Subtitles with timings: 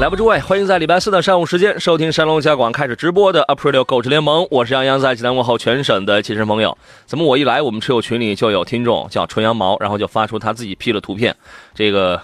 [0.00, 6.78] 来吧，诸位，欢迎在礼拜四的上午时间收听山东交广开始直播的 April 购车联盟，我是杨洋，在济南问候全省的亲人朋友。
[7.04, 11.34] 怎么我一来，我们车友群里就有听众叫纯羊毛，然后就发出他自己 P 的图片，
[11.74, 12.20] 这个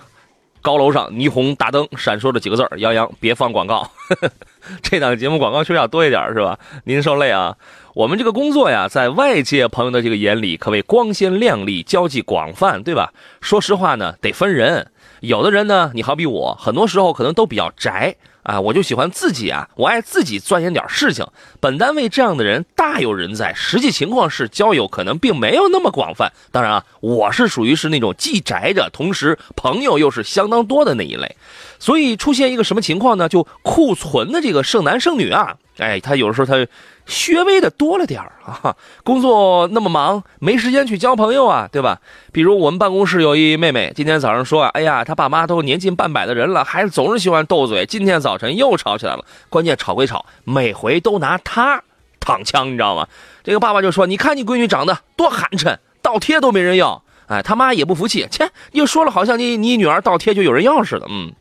[0.63, 3.91] 高楼上霓虹大灯闪烁着几个字儿：杨洋别放广告。
[4.81, 6.57] 这档节目广告确实要多一点，是吧？
[6.85, 7.57] 您受累啊。
[7.95, 13.13] 我们这个工作呀，在外界朋友的这个眼里，可谓光鲜亮丽，交际广泛，对吧？
[13.41, 14.93] 说实话呢，得分人。
[15.25, 21.27] 有的人呢，你好比我，很多时候可能都比较宅啊，我就喜欢自己啊，我爱自己钻研点事情。
[21.61, 26.31] 本单位这样的人大有人在，实际情况是交友可能并没有那么广泛。
[26.53, 31.37] 当然啊，我是属于是那种既宅着，同时朋友又是相当多的那一类。
[31.79, 33.29] 所以出现一个什么情况呢？
[33.29, 36.67] 就库存的这个剩男剩女啊，哎，他有的时候他。
[37.07, 42.01] 稍微的多了点儿啊，工作那么忙，没时间去交朋友啊，对吧？
[42.33, 49.25] 比如我们办公室有一妹妹，今天早上说啊，哎呀，她爸妈都年近半百的人了，孩子总是喜欢斗嘴，今天早晨又吵起来了。
[49.49, 51.83] 关键吵归吵，每回都拿她
[52.21, 53.07] 躺枪，你知道吗？
[53.43, 61.33] 这个爸爸就说：“你看你闺女长得多寒碜，倒贴都没人要。”哎，他妈也不服气，切，又说了，好像你你女儿倒贴就有人要似的，嗯。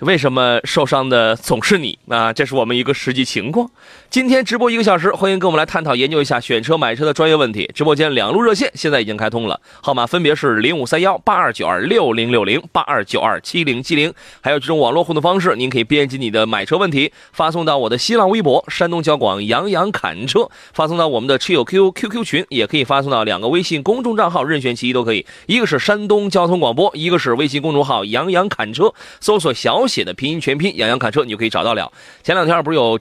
[0.00, 2.32] 为什么受伤的总是你啊？
[2.32, 3.68] 这是我们一个实际情况。
[4.10, 7.70] 今天直播一个小时，欢迎跟我们来探讨研究一下选车买车的专业问题。
[7.74, 14.10] 直播间两路热线现在已经开通了，号码分别是零五三幺八二九二六零六零八二九二七零七零，
[14.40, 25.26] 还有这种网络互动方式，您可以编辑你的买车问题发送到我的新浪微博山东交广杨洋侃车，发送到我们的车友 Q QQ 群，也可以发送到两个微信公众账号，任选其一都可以。
[25.44, 29.86] 一个是山东交通广播，一个是微信公众号杨洋侃车，搜索小。
[29.86, 31.92] 写的拼音全拼，杨洋侃车，你就可以找到了。
[32.22, 32.98] 前两天不是有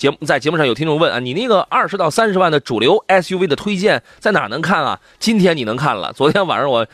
[0.00, 4.98] 节目在节目上有听众问啊，你那个二十到三十万的主流 SUV 的推荐在哪能看啊？
[5.18, 6.10] 今天你能看了。
[6.14, 6.86] 昨天晚上我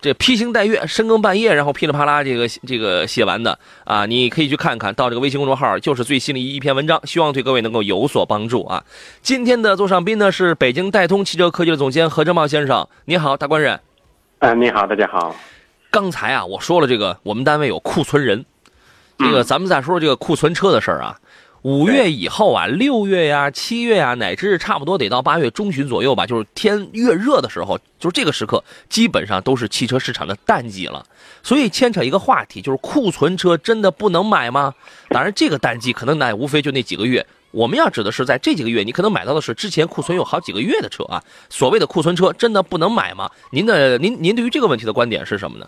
[0.00, 8.84] 这披星戴月深更半夜，然后噼里啪啦这个这个写完的啊，你可以去看看到这个微信公众号，就是最新的一篇文章，希望对各位能够有所帮助啊。
[9.20, 13.80] 今天的座上宾呢是北京戴通汽车科技的总监何正茂先生，你好，大官人。
[14.38, 15.34] 啊，你好，大家好。
[15.90, 18.44] 刚才啊，我说了这个，我们单位有库存人。
[19.16, 21.16] 这个咱们再说这个库存车的事儿啊，
[21.64, 31.02] 五月以后啊，六月呀、七月呀，乃至差不多得到八月中旬左右吧，就是天越热的时候，就是这个时刻，基本上都是汽车市场的淡季了。
[31.42, 34.74] 所以牵扯一个话题，就是库存车真的不能买吗？
[35.08, 37.24] 当然，这个淡季可能乃无非就那几个月。
[37.50, 41.22] 我们要指的是在这几个月，你可能买到的是之前库存有好几个月的车啊。
[41.48, 43.30] 所谓的库存车真的不能买吗？
[43.50, 45.66] 您的您您对于这个问题的观点是什么呢？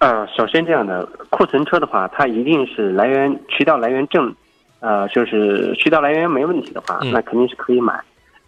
[0.00, 4.34] 呃，首先这样的库存车的话，它一定是来源渠道来源正，
[4.82, 7.98] 呃，就是渠道来源没问题的话，那肯定是可以买。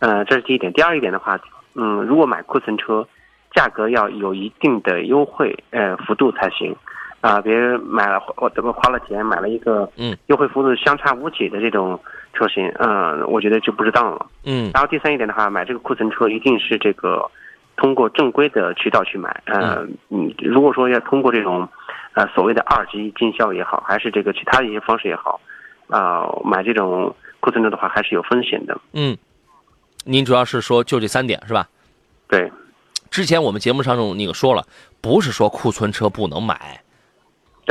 [0.00, 0.72] 呃，这是第一点。
[0.72, 1.38] 第二一点的话，
[1.74, 3.06] 嗯，如果买库存车，
[3.54, 6.74] 价格要有一定的优惠，呃，幅度才行。
[7.20, 11.98] 啊，别人买了我这个花了钱买了一个，嗯，优惠幅度相差无几的这种
[12.32, 14.26] 车型，嗯，我觉得就不值当了。
[14.44, 14.70] 嗯。
[14.74, 17.30] 然后第三一点的话，买这个库存车一定是这个。
[17.76, 21.68] 通过正规的渠道去买，呃，嗯，如果说要通过这种，
[22.12, 25.40] 呃，所谓的二级经销也好，还是这个其他的一些方式也好，
[25.88, 28.78] 啊，买这种库存车的话，还是有风险的。
[28.92, 29.16] 嗯，
[30.04, 31.68] 您主要是说就这三点是吧？
[32.28, 32.50] 对。
[33.10, 34.66] 之前我们节目上那个说了，
[35.00, 36.82] 不是说库存车不能买，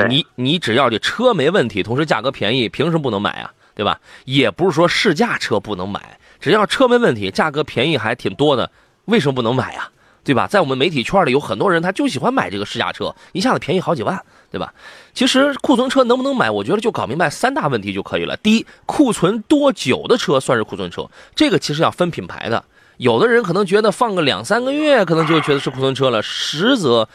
[0.08, 3.54] 你你只要这车没问题，同时价格便宜，凭什么不能买啊？
[3.76, 4.00] 对吧？
[4.24, 8.72] 也不是说试驾车不能买，只要车没问题，价格便宜还挺多的，
[9.06, 9.90] 为什么不能买呀？
[10.24, 10.48] 对吧？
[10.48, 14.24] 在我们媒体圈里有很多人，他就喜欢买这个试驾车，一下子便宜好几万，
[14.54, 14.72] 对吧？
[15.16, 18.38] 其实库存车能不能买，我觉得就搞明白三大问题就可以了。
[18.38, 21.10] 第一，库存多久的车算是库存车？
[21.34, 22.64] 这个其实要分品牌的。
[22.98, 27.10] 有的人可能觉得放个两三个月，可能就觉得是库存车了，实则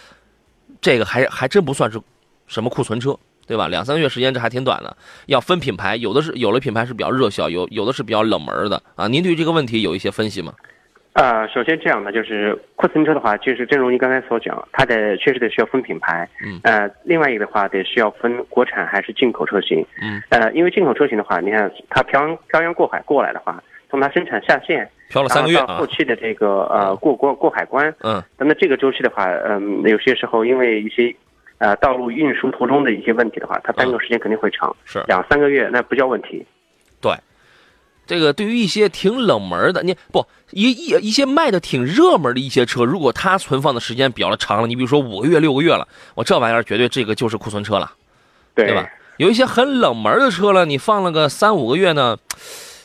[0.80, 2.00] 这个还还真不算是
[2.48, 3.68] 什么库存车，对吧？
[3.68, 4.96] 两三个月时间这还挺短的。
[5.26, 9.06] 要分品牌，有的是有的品牌是比较热销，有有的是比较冷门的啊。
[9.06, 10.52] 您对这个问题有一些分析吗？
[11.14, 16.28] 呃，首先这样的就是库存车的话，就是正如您刚才所讲，它的确实得需要分品牌。
[16.44, 16.60] 嗯。
[16.62, 19.84] 呃，另外一个的话，得需要分国产还是进口车型。
[20.00, 20.22] 嗯。
[20.28, 23.60] 呃，因为进口车型的话，你看它漂漂洋过海过来的话，
[23.90, 31.12] 从它生产下线，漂了三个月到后期的这个呃过过过海关，嗯，那么这个周期的话，嗯，有些时候因为一些
[31.58, 36.46] 呃道路运输途中的一些问题的话，它耽搁时间肯定会长，是两三个月那不叫问题。
[38.08, 47.92] 对，这个对于一些挺冷门的，你不一一一些卖的挺热门的一些车，如果它存放的时间比较长了，你比如说五个月、六个月了，我这玩意儿绝对这个就是库存车了，
[48.54, 48.90] 对吧？
[49.18, 52.16] 有一些很冷门的车了，你放了个三五个月呢，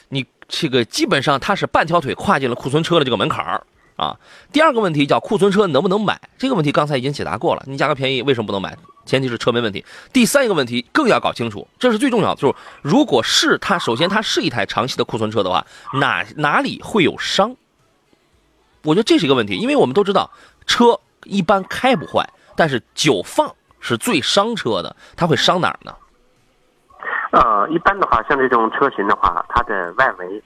[0.09, 3.63] 你这个基本上它是半条腿跨进了库存车的这个门槛儿
[3.95, 4.17] 啊。
[4.51, 6.19] 第二个问题叫库存车能不能买？
[6.37, 8.77] 这个问题刚才已经解答过了，你价格便宜为什么不能买？
[9.05, 9.83] 前提是车没问题。
[10.13, 17.55] 第三一个问题更要搞清楚，这是最重要的，就是如果是它，首先它是一台长期的库存车的话，哪哪里会有伤？
[18.83, 20.29] 我觉得这是一个问题，因为我们都知道
[20.65, 25.93] 车一般开不坏，但是久放是最伤车的，它会伤哪儿呢？
[27.31, 30.41] 呃，一般的话，像这种车型的话，它的外围，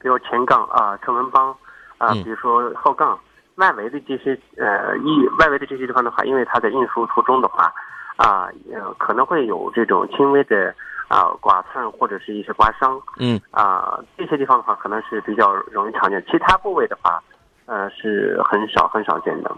[0.00, 1.56] 比如前杠啊、车门帮
[2.00, 3.16] 啊，比如说后杠。
[3.56, 7.70] 外围的这些呃一外围的这些地方的话，因为它在运输途中的话，
[8.16, 10.74] 啊呃可能会有这种轻微的
[11.08, 17.22] 啊剐蹭或者是一些刮伤，嗯啊这些地方的话可能是比较容易常见，其他部位的话，
[17.66, 19.54] 呃是很少很少见的。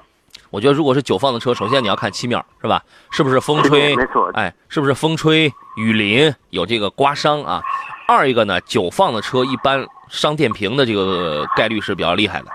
[0.52, 2.82] 我觉得如果是久放的车，首先你要看漆面是吧？
[3.10, 3.96] 是不是风吹？
[3.96, 7.62] 没错，哎，是不是风吹雨淋有这个刮伤啊？
[8.06, 12.48] 二一个呢，久放的车一般伤电瓶的这个概率是比较厉害的。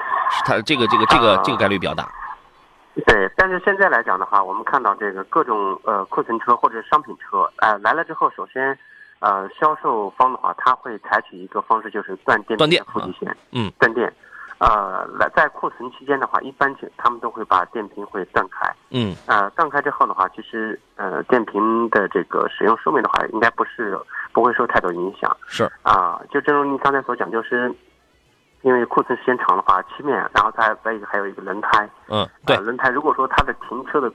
[0.46, 2.08] 它这个这个这个这个概率比较大，
[3.08, 3.32] 对。
[3.36, 8.78] 但是现在来讲的话，我们看到这个各种呃库存车或者商品车，呃来了之后，首先，
[9.20, 12.84] 呃销售方的话，他会采取一个方式，就是断电断电
[13.20, 14.14] 线，嗯，断电。
[14.60, 23.98] 呃，来在库存期间的话，一般情他们都会把电瓶会断开，嗯，呃断开之后的话，其实呃电瓶的这个使用寿命的话，应该不是
[24.34, 27.74] 不会受太多影响，是啊，就正如您刚才所讲，就是。
[28.64, 34.12] 因为库存时间长的话，漆面，然后再再一个还有一个轮胎，嗯，对，轮胎如果说它的停车的，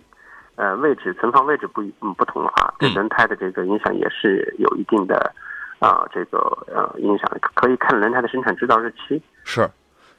[0.57, 5.33] 呃位置存放位置不嗯不同的话，对轮胎的这个影响也是有一定的，
[5.79, 9.23] 啊这个呃影响，可以看轮胎的生产制造日期。
[9.45, 9.67] 是，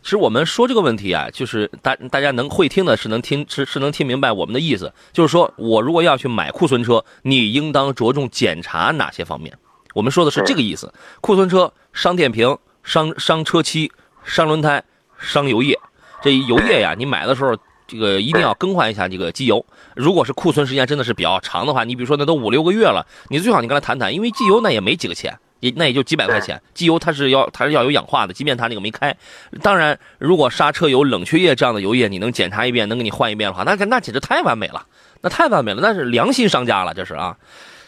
[0.04, 9.58] 其实我们说这个问题啊，就是大大家能会听的是能听是是能听明白我们的意思，就是说我如果要去买库存车，你应当着重检查哪些方面？
[9.96, 13.92] 我们说的是这个意思，库存车伤电瓶、伤伤车漆。
[14.26, 14.82] 伤轮胎，
[15.20, 15.78] 伤油液，
[16.22, 17.54] 这油液呀，你买的时候
[17.86, 19.66] 这个一定要更换一下这个机油。
[19.98, 26.62] 如果是库存时间真的是比较长的话，你比如说那都五六个月了，你最好你跟他谈谈，因为机油那也没几个钱，也那也就几百块钱。
[26.74, 29.15] 机油它是要它是要有氧化的，即便它那个没开。
[29.62, 34.86] 当然，如果刹车油、冷却液这样的油液你能检查一遍，能给你换一遍的话，那那简直太完美了，
[35.21, 37.38] 那太完美了，那是良心商家了，这是啊。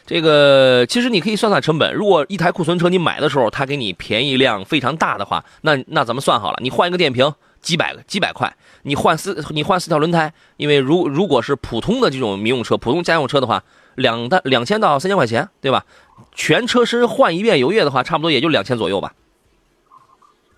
[0.08, 1.92] 这个其实你可以算算成本。
[1.94, 13.64] 如果一台库存车你买的时候，他给你便宜量非常大的话，那那咱们算好了，你换一个电瓶几百个几百块，你换四你换四条轮胎，因为如如果是普通的这种民用车、普通家用车的话，
[13.96, 15.84] 两到两千到三千块钱，对吧？
[16.34, 19.12] 全车身换一遍油液的话，差不多也就两千左右吧。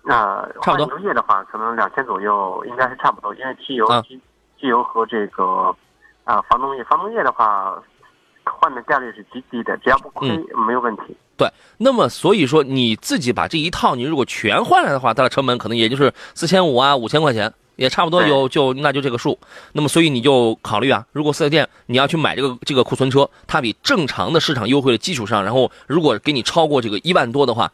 [0.04, 4.20] 那差不多油液的话，可能两千左右应该是差不多，因为机油机
[4.60, 5.74] 机油和这个
[6.24, 7.82] 啊防冻液，防冻液的话。
[8.50, 10.26] 换的概率是极低的，只要不亏
[10.66, 11.14] 没有问题。
[11.36, 11.46] 对，
[11.76, 19.38] 那么所以说你自己把这一套，你如果全换来的话，它的成本可能也就是四千五啊，五千块钱，也差不多有就那就这个数。
[19.72, 27.72] 那么所以你就考虑啊，如果四 S 店你要去买这个这个库存车，它比正常的市场优惠的基础上，然后如果给你超过这个一万多的话，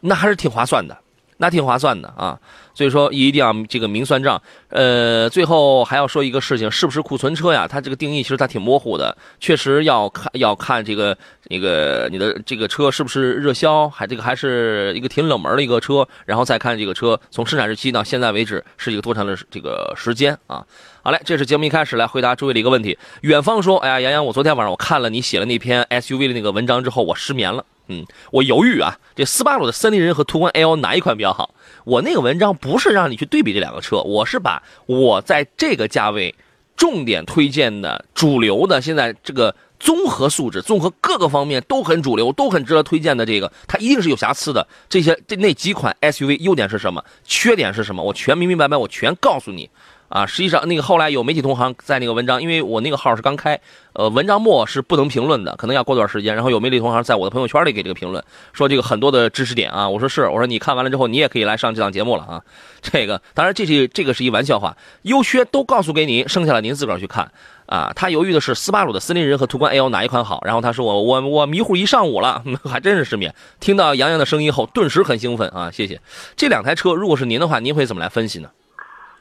[0.00, 0.96] 那还是挺划算的。
[1.42, 2.38] 那挺划算的啊，
[2.80, 4.40] 所以说一定要这个明算账。
[4.70, 7.68] 呃，最后还要说一个事情，是不是库存车呀？
[7.68, 11.14] 它这个定义其实它挺模糊的，确实要看要看这个
[11.48, 20.64] 那个你的这个车是不是热销，还这个还是一个挺冷门的一个车，然后再看这个车从生产日期到现在为止是一个多长的这个时间啊。
[21.02, 22.96] 好嘞，这是节目一开始来回答诸位的一个问题。
[23.20, 27.62] 远方说，哎呀，杨洋，我昨天晚上我看了你写了那篇 SUV 的那个文章之后，我失眠了。
[27.90, 31.52] 嗯，我犹豫啊，这斯巴鲁的森林人和途观 L 哪一款比较好？
[31.84, 36.32] 我那个文章不是让你去对比这两个车，我是把我在这个价位
[36.76, 44.64] 重点推荐的主流的，现在这个综合素质、综合各个方面都很主流、都很值得推荐的这个，它一定是有瑕疵的。
[44.88, 47.04] 这些这那几款 SUV 优点是什么？
[47.24, 48.02] 缺点是什么？
[48.02, 49.68] 我全明明白白，我全告诉你。
[50.10, 53.58] 啊，实际上那个后来有媒体同行在那个文章，因为我那个号是刚开，
[53.92, 56.34] 呃，文章末是不能评论的，可能要过段时间。
[56.34, 62.42] 然后有媒体同行在我的朋友圈里给这个评论，说这个很多的知识点啊，我说是，我说你看完了之后，你也可以来上这档节目了啊。
[62.82, 67.30] 这个当然这是这个是一玩笑话，优缺都告诉给你，剩下的您自个儿去看。
[67.66, 70.42] 啊，他犹豫的是斯巴鲁的森林人和途观 L 哪一款好。
[70.44, 73.32] 然后他说我我我迷糊一上午了， 还真是失眠。
[73.60, 75.70] 听到杨洋的声音后，顿时很兴奋啊！
[75.70, 76.00] 谢谢。
[76.34, 78.48] 这两台车，如果是您的话，您会怎么来分析呢？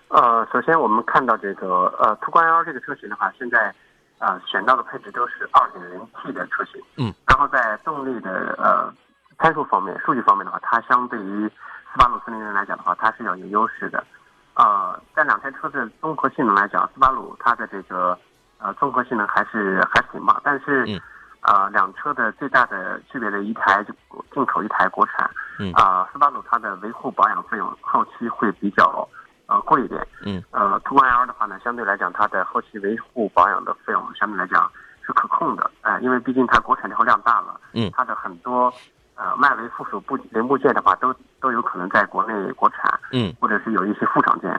[0.09, 3.73] 呃，首先我们看到这个呃途观 L 这个车型的话，现在
[4.17, 8.91] 呃选到的配置都是 2.0T 的车型，嗯，然后在动力的呃
[9.37, 14.03] 参数方面、数据方面的话，它相对于斯巴鲁森林人来讲的话，它是要有优势的。
[14.55, 18.17] 呃，在两台车的综合性能来讲，斯巴鲁它的这个
[18.57, 20.99] 呃综合性能还是还行吧，但是，
[21.41, 23.93] 呃，两车的最大的区别的一台就
[24.33, 29.07] 进口一台国产，嗯，啊，斯巴鲁它的维护保养费用后期会比较
[29.49, 34.71] 呃贵一点，嗯，呃，途观 L 的话呢，相对来讲它的后期维护保养的费用相对来讲
[35.05, 38.71] 是可控的，哎，因为毕竟它国产之后量大了，嗯，它的很多。
[39.21, 44.49] 呃，外围附属部零部件的话，都都有可能在国内国产，嗯，或者是有一些副厂件，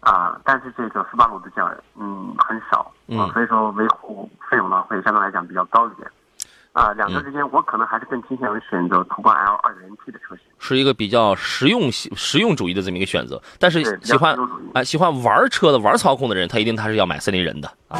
[0.00, 6.10] 啊，但是这个斯巴鲁的价，嗯，很少，嗯，所以说维护费用呢会相对来讲比较高一点，
[6.76, 14.36] 啊，两个之间我可能还是更倾向于选择途观 L 二点零 T 的车型，是一个比较实用实用主义的这么一个选择，但是喜欢
[14.74, 17.98] 啊喜欢玩车的玩操控的人，他一定他是要买森林人的啊。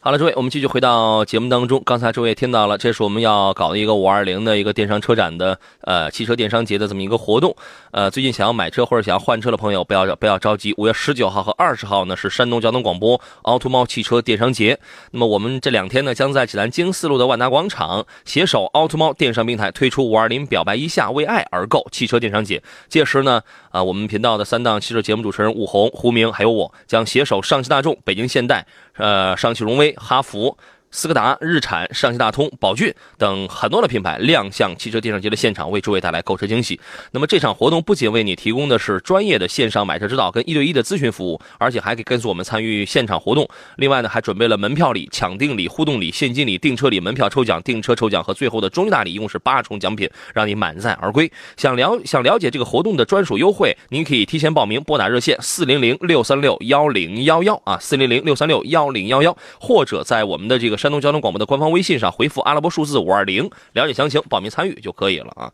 [0.00, 1.82] 好了，诸位，我们继续回到节目当中。
[1.84, 7.54] 刚才诸位也听到了，这是我们要搞的一个五二零的一个电商车展的呃汽车电商节的这么一个活动。
[7.90, 10.74] 呃，最近想要买车或者想要换车的朋友，不要不要着急。
[10.78, 14.80] 五月十九号和二十号呢是山东交通广播凹凸猫汽车电商节。
[15.10, 17.81] 那么我们这两天呢将在济南经四路的万达广场
[18.24, 22.62] 携手奥特猫电商平台推出五二零表白一下为爱而购汽车电商节。
[22.88, 28.66] 届时呢，啊，我们频道的三档汽车节目主持人武红、胡明还有我将携手上汽大众、北京现代。
[28.96, 30.56] 呃，上汽荣威、哈弗。
[30.92, 36.78] 斯柯达、日产、上汽大通、宝骏等很多的品牌亮相汽车电商节的现场，为诸位带来购车惊喜。
[37.10, 43.48] 那么这场活动不仅为你提供的是专业的线上买车指导跟一对一的咨询服务，而且还可以跟随我们参与现场活动。
[43.76, 51.30] 另外呢，还准备了门票礼、抢定礼、互动礼、现金礼、订车礼、门票抽奖、订车抽奖和最后的终极大礼，一共是八重奖品，让你满载而归。
[51.56, 65.52] 想了想了解这个活动的专属优惠，您可以提前报名，拨打热线四零零六三六幺零幺幺啊，四零零六三六幺零幺幺，或者在我们的这个山东交通广播的官方微信上回复阿拉伯数字五二零，了解详情，报名参与就可以了啊。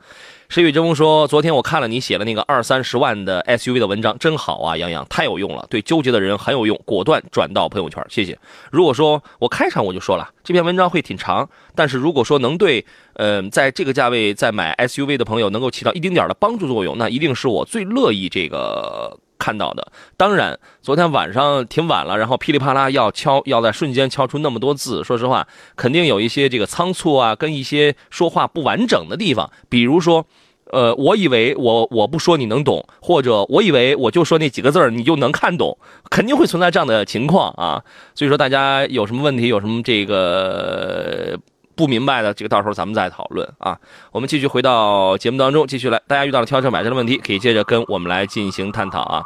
[0.48, 8.38] 石宇之风说：“昨天我看了你写的那个二三十万的 SUV 的文章，真好啊，杨洋太有用了，对纠结的人很有用，果断转到朋友圈，谢谢。
[8.72, 12.82] 如果说我开场我就说了，这篇文章会挺长，但是如果说能对，
[13.12, 25.04] 呃，在这个价位在买 SUV 的朋友能够起到一丁点的帮助作用，那一定是我最乐意这个。”看到的，当然，昨天晚上挺晚了，然后噼里啪啦要敲，要在瞬间敲出那么多字。
[25.04, 29.50] 说实话，肯定有一些这个仓促啊，跟一些说话不完整的地方。
[29.68, 30.26] 比如说，
[30.72, 35.78] 呃，我以为我我不说你能懂，或者我以为我就说那几个字儿你就能看懂，
[36.10, 37.82] 肯定会存在这样的情况啊。
[38.14, 41.38] 所以说，大家有什么问题，有什么这个。
[41.78, 43.78] 不明白的，这个到时候咱们再讨论啊。
[44.10, 49.24] 我们继续回到节目当中，继续来，大家遇到了挑车买车的问题，可以接着跟我们来进行探讨啊。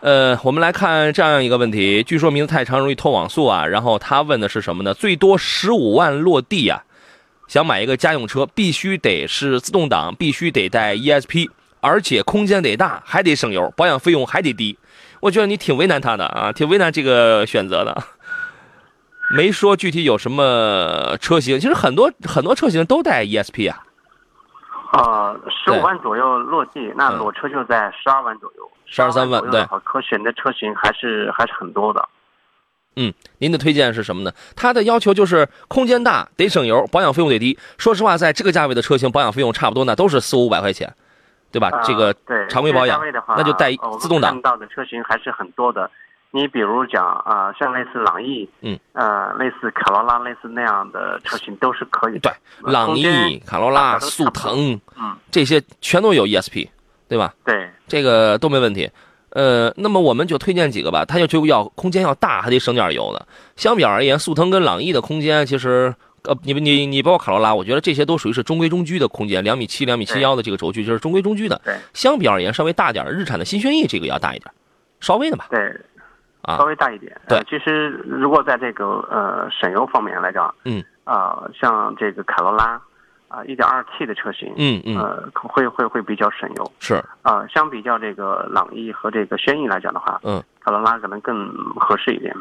[0.00, 3.66] 呃，我们来看这样一个问题，据说名字太长，容易拖网速啊。
[3.66, 4.94] 然后他问的是什么呢？
[4.94, 6.84] 最多十五万落地呀，
[7.48, 14.78] 想买一个家用车，必须得是自动挡，必须得带 ESP，而且空间得大，还得省油，保养费用还得低。
[15.18, 18.00] 我觉得你挺为难他的啊，挺为难这个选择的。
[19.30, 23.84] 没说具体有什么车型，其实很多很多车型都带 ESP 啊。
[24.92, 28.68] 呃，十五万左右落地，那裸车就在十二万左右。
[28.86, 29.64] 十二三万，对。
[29.84, 32.08] 可选的车型还是还是很多的。
[32.96, 34.32] 嗯，您的推荐是什么呢？
[34.56, 37.56] 它的要求就是空间大，得省油，保养费用得低。
[37.78, 40.92] 说实话，在这个价位的车型，保养费用差不多，那都是四五百块钱，
[41.52, 41.70] 对吧？
[41.84, 42.12] 这个
[42.48, 43.70] 常规保养，那就带
[44.00, 44.32] 自动挡。
[44.32, 45.88] 看到的车型还是很多的。
[46.32, 52.30] 你比如讲啊，像类似朗逸，嗯，呃，类似卡罗拉，类似那样的车型都是可以的。
[52.62, 56.68] 对，朗逸、卡罗拉、速腾，嗯，这些全都有 ESP，
[57.08, 57.34] 对吧？
[57.44, 58.88] 对，这个都没问题。
[59.30, 61.04] 呃，那么我们就推荐几个吧。
[61.04, 63.26] 它要就要空间要大，还得省点油的。
[63.56, 71.60] 相比而言，速腾跟朗逸的空间其实，呃，你你你包括卡罗拉，我觉得这些都属于是中规中矩的空间，两米七、两米七幺的这个轴距就是中规中矩的。
[71.64, 74.52] 对，相比而言，稍微大点的日产的新轩逸这个要大一点，
[75.00, 75.46] 稍微的吧。
[75.50, 75.80] 对。
[76.50, 77.18] 啊，稍微大一点。
[77.28, 82.80] 对，其实如果在这个呃省油方面来讲，嗯，啊，像这个卡罗拉，
[83.28, 86.72] 啊，一点二 T 的车型，嗯嗯，呃，会会会比较省油。
[86.80, 86.94] 是。
[87.22, 92.34] 啊，相比较这个朗逸和这个轩逸来讲的话，嗯，卡罗拉可能更合适一点。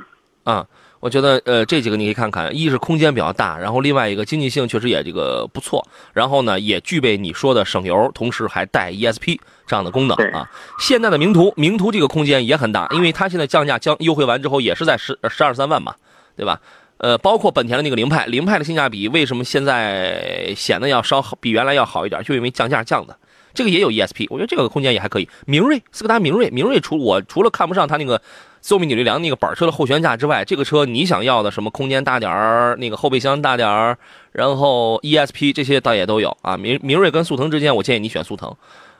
[0.46, 0.66] 啊，
[1.00, 10.50] 我觉得呃这几个你可以看看，一是空间比较大，然后另外一个经济性确实也这个不错，然后呢也具备你说的省油，同时还带 ESP 这样的功能啊。
[10.80, 15.96] 现在的名图，名图这个空间也很大，因为它现在降价降优惠完之后也是在十十二三万嘛。
[16.36, 16.58] 对吧？
[17.00, 22.24] 呃，包括本田的那个凌派，凌派的性价比为什么现在显得要稍好，比原来要好一点？
[22.24, 23.14] 就因为降价降的。
[23.54, 25.28] 这个也有 ESP，我觉得这个空间也还可以。
[25.46, 28.22] 明锐，斯柯达明锐，明锐除我除了看不上它那个
[28.62, 33.98] 四米扭力梁那个板车的后悬架之外，这个车你想要的什么空间大点儿，那个后备箱大点儿，
[34.32, 36.56] 然后 ESP 这些倒也都有啊。
[36.58, 38.54] 明明锐跟速腾之间，我建议你选速腾，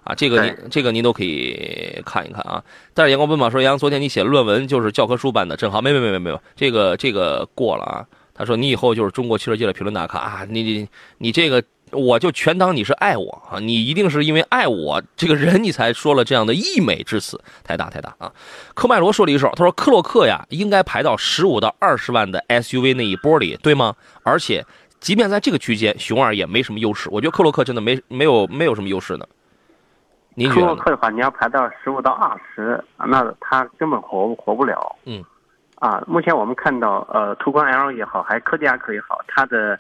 [0.04, 2.64] 啊，这个您这个您都可以看一看啊。
[2.94, 8.06] 但是阳光奔跑说杨，昨天你写论文就是教科书般的，正好没没没没没有，这个这个过了啊。
[8.40, 11.64] 他说你以后就是中国汽车界的评论大咖啊，你你你这个。
[11.92, 13.58] 我就全当你是爱我啊！
[13.58, 18.32] 你一定是因为爱我这个人，你才说了这样的溢美之词，太大太大啊！
[18.76, 23.96] 科迈罗说了一手，他说克洛克呀，应该排到十五到二十万的 SUV 那一波里，对吗？
[24.22, 24.64] 而且，
[25.00, 27.10] 即便在这个区间，熊二也没什么优势。
[27.12, 29.26] 我觉得克洛克真的没没有没有什么优势呢。
[30.36, 30.62] 您觉得？
[30.62, 34.96] 克洛克的话，你要排到十五到二十，那他根本活活不了。
[35.06, 35.26] 嗯。
[35.80, 39.80] 啊，目前我们看到，呃，途观 L 也好，还是科迪亚克也好，它的。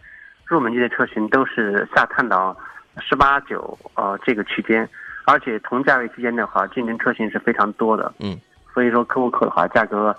[0.49, 2.57] 入门级的车型都是下探到
[2.99, 4.89] 十八九呃这个区间，
[5.25, 8.11] 而且同价位区间的话，竞争车型是非常多的。
[8.17, 8.35] 嗯，
[8.73, 10.15] 所以说科沃克的话，价格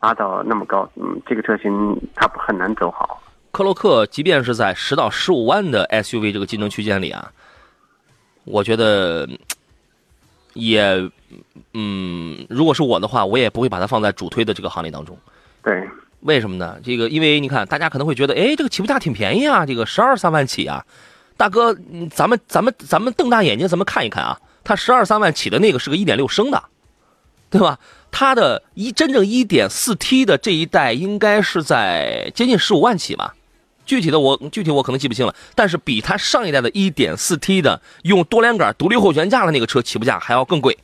[0.00, 3.22] 拉到那么高，嗯，这个车型它很难走好。
[3.50, 7.30] 克洛克即便是在十到十五万的 SUV 这个竞争区间里啊，
[8.46, 9.28] 我觉得
[10.54, 11.10] 也
[11.74, 15.16] 嗯，如果是我的话，我也不会把它放在主推的这个行列当中。
[15.62, 15.86] 对。
[16.20, 16.78] 为什么呢？
[16.82, 20.82] 这个，因为你看，大家可能会觉得，哎，这个起步价挺便宜啊，这个十二三万起啊，
[21.36, 21.76] 大哥，
[22.10, 26.64] 咱们咱们咱们瞪大眼睛，咱们看一看啊，它十二三万起的那个是个一点六升的，
[27.50, 27.78] 对吧？
[28.10, 33.34] 它的一真正一点四 T 的这一代应该是在接近十五万起吧？
[33.86, 40.76] 具体的我具体我可能记不清了，但是比它上一代的 1.4T 的用多连杆独立后悬架的那个车起步价还要更贵，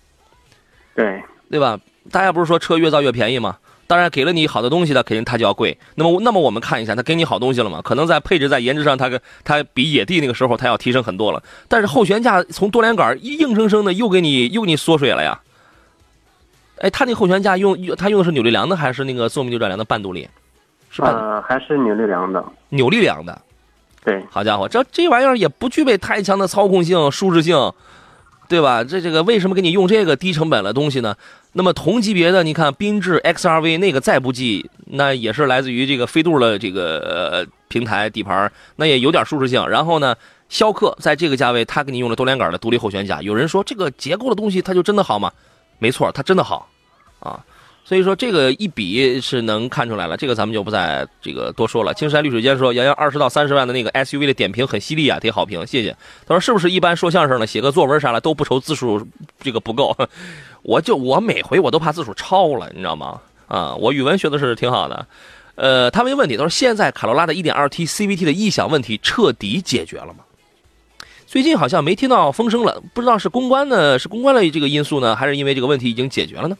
[0.94, 1.78] 对对吧？
[2.10, 3.58] 大家不是说车越造越便宜吗？
[3.86, 5.76] 当然，给了你好的东西的，肯定它就要贵。
[5.96, 7.82] 那么，那么我们看一下，它给你好东西了吗？
[7.82, 11.42] 可能在配置、在颜值上，它跟它比野地那个时候，它要提升很多了。
[11.66, 15.40] 但是后悬架从多连杆硬生生的又给你又给你缩水了呀。
[16.78, 20.28] 哎，它那后悬架用它用的是扭力梁的还是那个纵臂扭转梁的半独立？
[20.90, 21.08] 是吧？
[21.08, 22.44] 呃，还是扭力梁的。
[22.68, 23.40] 扭力梁的。
[24.04, 24.22] 对。
[24.30, 27.72] 好家伙，这这玩意儿也不具备太强的操控性、舒适性。
[28.48, 28.82] 对吧？
[28.82, 31.14] 这这个为什么给你用这个低成本的东西呢？
[31.52, 39.64] 那么同级别的，你看缤智 XRV 那个再不济，那也是来自于这个飞度的这个平台底盘，那也有点舒适性。
[39.68, 40.16] 然后呢，
[40.48, 43.22] 逍客在这个价位，它给你用了多连杆的独立后悬架。
[43.22, 45.30] 有人说这个结构的东西它就真的好吗？
[45.78, 46.68] 没错，它真的好
[47.20, 47.38] 啊。
[47.90, 51.92] 所以说这个一比是能看出来了，这个咱们就不再这个多说了。
[51.92, 55.90] 青山绿水间说，杨洋二十到三十万的那个 SUV 的点评很犀利啊，给好评，谢谢。
[56.24, 59.04] 他说是不是一般说相声的写个作文啥的都不愁字数
[59.40, 59.92] 这个不够？
[60.62, 63.20] 我就我每回我都怕字数超了，你知道吗？
[63.48, 65.04] 啊，我语文学的是挺好的。
[65.56, 70.18] 呃，他没问题，他说现在卡罗拉的 1.2T CVT 的异响问题彻底解决了吗？
[71.26, 76.56] 最近好像没听到风声了，不知道是公关呢，是公关的这个因素呢，还是因为这个问题已经解决了呢？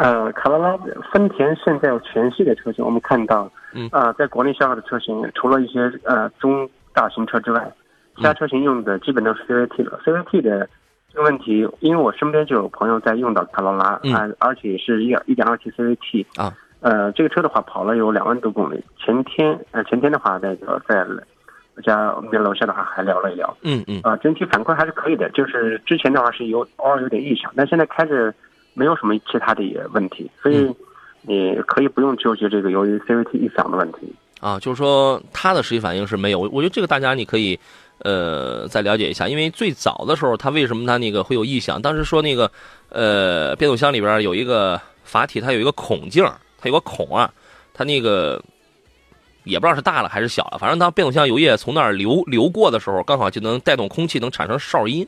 [0.00, 0.74] 呃，卡罗拉、
[1.12, 7.70] 丰田现在有全系列车型，我们看到，嗯，啊，在国内销售的车型，除了一些呃中大型车之外，
[8.16, 10.00] 其他车型用的基本都是 CVT 的。
[10.02, 10.66] CVT 的
[11.12, 18.82] 这个问题，因为我身边就有朋友在用到卡罗拉，啊，而且是一一点二 T CVT 啊，呃，这个车的话跑了有两万多公里。
[18.96, 21.06] 前天，呃，前天的话，那个在
[21.76, 28.32] 我家我们家楼下的话还聊了一聊，嗯嗯，啊，整体反馈还是可以的，就是之前的话是有偶尔有点异响，但现在开着。
[28.74, 30.74] 没有什么其他的问题，所以
[31.22, 34.58] 你可以不用纠结这个由于 CVT 异响的问题啊。
[34.58, 36.38] 就是说，它的实际反应是没有。
[36.38, 37.58] 我觉得这个大家你可以
[37.98, 41.80] 呃再了解一下，因为最早的时候它为什么它那个会有异响？
[41.82, 42.50] 当时说那个
[42.88, 46.24] 呃变速箱里边有一个阀体，它有一个孔径，
[46.58, 47.30] 它有个孔啊，
[47.74, 48.42] 它那个
[49.44, 55.06] 也不知道是大了还是小了，反正当变速箱油液从那儿流流过的时候，刚好就能带动空气，能产生哨音。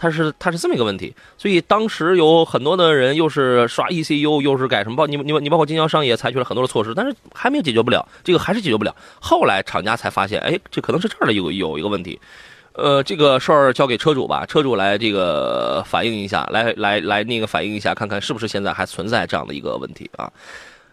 [0.00, 8.96] 它是它是这么一个问题，所以当时有很多的人又是刷 ECU，又是改什么包，你你你包括经销商也采取了很多的措施，但是还没有解决不了，这个还是解决不了。
[9.20, 12.18] 后来厂家才发现，哎，这可能是这儿的有有一个问题，
[12.72, 20.32] 呃，这个事儿交给车主吧，车主来这个反映一下，来来来那个反映一下，看看是不是现在还存在这样的一个问题啊。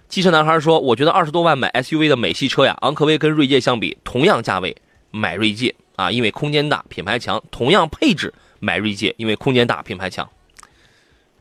[0.10, 4.76] 汽车男孩说，我觉得二十多万买 SUV 的美系车呀，昂科威跟锐界相比，同样价位
[5.12, 8.34] 买锐界啊，因为空间大，品牌强，同样配置。
[8.60, 10.28] 买锐界，因为空间大，品牌强。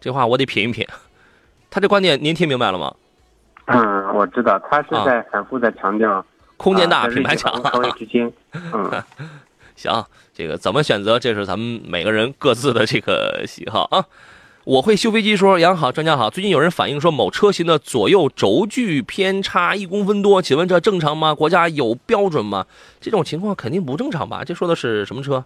[0.00, 0.86] 这话我得品一品。
[1.70, 2.94] 他这观点您听明白了吗？
[3.66, 6.24] 嗯，我知道，他是在反复在强调
[6.56, 7.52] 空间大，品牌强。
[7.98, 8.32] 之间，
[8.72, 9.02] 嗯，
[9.74, 14.04] 行，这个怎么选择，这是咱们每个人各自的这个喜好啊。
[14.64, 16.28] 我会修飞机说杨好，专家好。
[16.28, 21.34] 最近有人反映说某车型的左右轴距偏差一公分多，请问这正常吗？
[21.34, 22.66] 国家有标准吗？
[23.00, 24.42] 这种情况肯定不正常吧？
[24.44, 25.44] 这说的是什么车？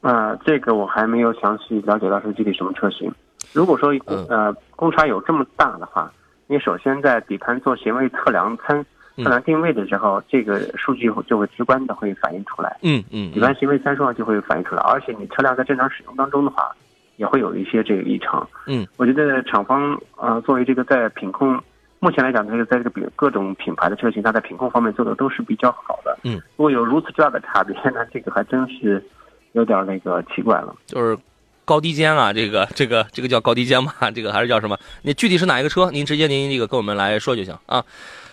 [0.00, 3.12] 呃，这个我还没有详细了解到是具体什么车型。
[3.52, 3.92] 如果说
[4.28, 6.10] 呃公差有这么大的话，
[6.46, 8.84] 你首先在底盘做行为测量参
[9.16, 12.76] 测量定位的时候，这个数据就会直观的会反映出来。
[12.82, 16.70] 嗯嗯，底盘行为参数上就会反映出来，而且你车辆在正常使用当中的话。
[17.16, 21.62] 也会有一些这个异常，嗯，我觉得厂方呃作为这个在品控，
[21.98, 29.04] 目前来讲，这个在这个比各种品牌的车型，它在品控方面做的都是比较好的，嗯，如果有如此巨大的差别，那这个还真是
[29.52, 31.18] 有点那个奇怪了，就是
[31.64, 34.10] 高低肩啊，这个 这个这个叫高低肩吧？
[34.14, 34.78] 这个还是叫什么？
[35.02, 35.90] 你具体是哪一个车？
[35.90, 37.84] 您直接您这个跟我们来说就行啊。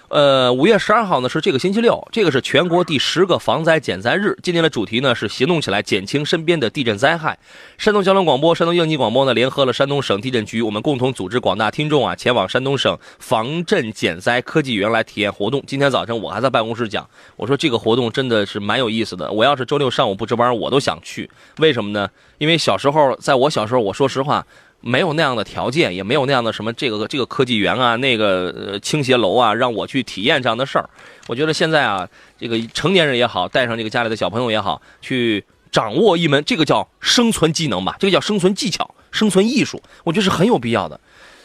[0.10, 4.38] 呃，五月十二号呢是这个星期六，这个是全国第十个防灾减灾日。
[4.42, 7.38] 今年的主题呢是行动起来，减轻身边的地震灾害。
[7.78, 15.62] 山东交通广播、山东应急广播呢联合了山东省地震局，我们共同组织广大听众啊前往山东省防震减灾科技园来体验活动。
[15.68, 19.30] 今天早晨我还在办公室讲，我说这个活动真的是蛮有意思的。
[19.30, 21.30] 我要是周六上午不值班，我都想去。
[21.58, 22.10] 为什么呢？
[22.38, 24.46] 因为小时候，在我小时候，我说实话。
[24.82, 30.90] 没有那样的条件，也没有那样的什么这个这个科技园啊，那个呃倾斜楼啊，让我去体验这样的事儿。
[31.28, 41.00] 我觉得现在啊，这个成年人也好，带上这个家里的小朋友也好，去掌握一门这个叫生存技能吧，这个叫生存技巧、生存艺术，我觉得是很有必要的。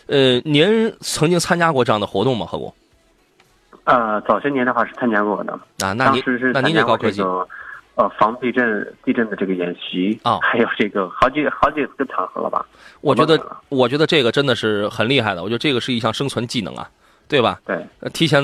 [0.07, 2.47] 呃，您曾经参加过这样的活动吗？
[2.47, 2.73] 何工？
[3.85, 7.23] 呃，早些年的话是参加过的啊，那您那您这高科技。
[7.95, 12.65] 呃，防地震、地震的这个演习啊， 还有这个好几好几个场合了吧？
[13.03, 15.43] 我觉得，我觉得这个真的是很厉害的。
[15.43, 16.89] 我觉得这个是一项生存技能啊，
[17.29, 17.61] 对吧？
[17.67, 18.43] 对，提前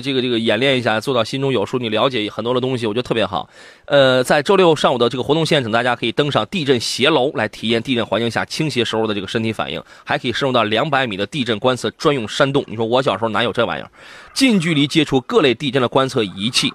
[0.00, 3.48] 这个这个演练一下，做到心中有数，你了解很多的东西，我觉得特别好。
[3.86, 12.64] 呃，在周六上午的这个活动现场，大家可以登上地震斜楼来体验地震环境下倾斜时候的这个身体反应，还可以深入到两百米的地震观测专用山洞。
[12.68, 13.90] 你说我小时候哪有这玩意儿？
[14.32, 16.72] 近距离接触各类地震的观测仪器。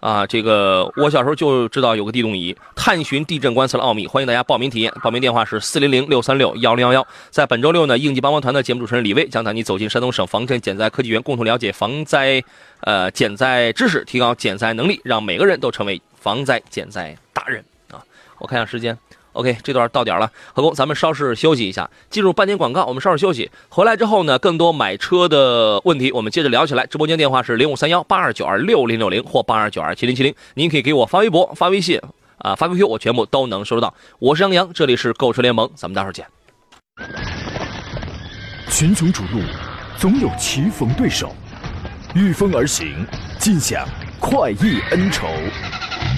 [0.00, 4.92] 啊，这个我小时候就知道有个地动仪，探寻地震观测的奥秘，欢迎大家报名体验。
[5.02, 7.06] 报名电话是四零零六三六幺零幺幺。
[7.30, 12.42] 在本周六呢，应急帮忙团的节目主持人李威将带你走进山东省防震减灾科技园，共同了解防灾，
[12.80, 18.02] 呃，减灾知识，提高减灾能力，让每个人都成为防灾减灾达人啊！
[18.38, 18.96] 我看下时间。
[19.32, 22.84] OK，这段到点了，何工，咱们稍事休息一下，进入半点广告。
[22.84, 26.84] 我们稍事休息，回来之后呢，更多买车的问题，我们接着聊起来。
[26.86, 32.00] 直播间电话是零五三幺八二九二六零六零或八二九二七零七零，您可以给我发微博、发微信
[32.38, 33.94] 啊、发 QQ，我全部都能收到。
[34.18, 36.26] 我是杨洋，这里是购车联盟，咱们待会儿见。
[38.68, 39.40] 群雄逐鹿，
[39.96, 41.32] 总有棋逢对手，
[42.14, 43.06] 御风而行，
[43.38, 43.86] 尽享
[44.18, 45.28] 快意恩仇。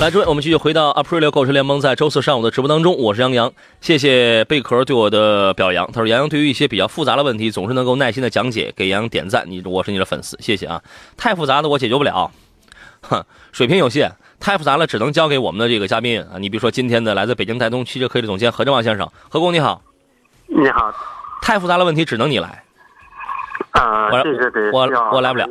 [0.00, 5.86] 来，诸位，我们继续回到 Aprilio 购车联盟在周四上午的直播当中，我是杨洋，谢谢贝壳对我的表扬。
[5.92, 9.44] 他说杨洋对于一些比较复杂的问题总是能够耐心的讲解，给杨洋点赞。
[9.48, 10.82] 你我是你的粉丝，谢谢啊。
[11.16, 12.30] 太复杂的我解决不了，
[13.02, 16.38] 哼，水平有限，太复杂了只能交给我们的这个嘉宾啊。
[16.38, 19.80] 你比如说今天的来自北京戴东汽车科技总监何正旺先生，何工你好，
[20.48, 20.92] 你好，
[21.40, 22.64] 太复杂的问题只能你来。
[23.74, 25.48] 啊，我这个得我我来不了，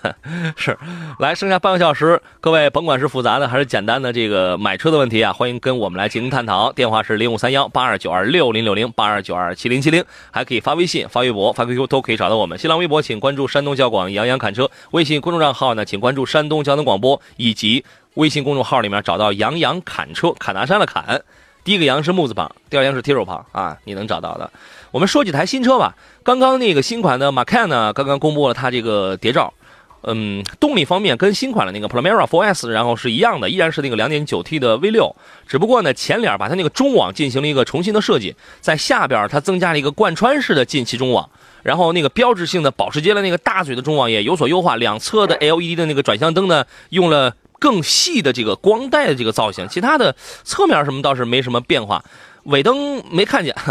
[0.56, 0.76] 是，
[1.18, 6.72] 来剩下半个小时，各位甭管是复杂的还是简单的这个买车的问题啊，欢迎跟我们来进行探讨。
[6.72, 12.58] 电话是零五三幺八二九二六零六零八二九二七零七零，还可以发微信、发微博、发 QQ 都可以找到我们。
[12.58, 21.20] 新浪微博请关注山东交广杨洋侃车，微信公众账号呢请关注山东交通广播，以及微信公众号里面找到杨洋侃车，侃大山的侃，
[21.64, 24.50] 第一个羊是木字旁，第二羊是提手旁啊，你能找到的。
[24.90, 25.94] 我们说几台新车吧。
[26.22, 29.52] 刚刚那个新款的 Macan 呢，刚刚公布了它这个谍照。
[30.02, 35.12] 嗯，动力方面跟新款的那个 Primera 4S 然后是一样的，依然是那个 2.9T 的 V6，
[35.48, 41.28] 只不过呢前脸把它那个中网进行了一个重新的设计，在下边它增加了一个贯穿式的进气中网，
[41.64, 52.04] 然后那个标志性的保时捷的那个大嘴的中网也有所优化，两侧的 LED 的那个转向灯呢用了更细的这个光带的这个造型，其他的侧面什么倒是没什么变化，
[52.44, 53.54] 尾灯没看见。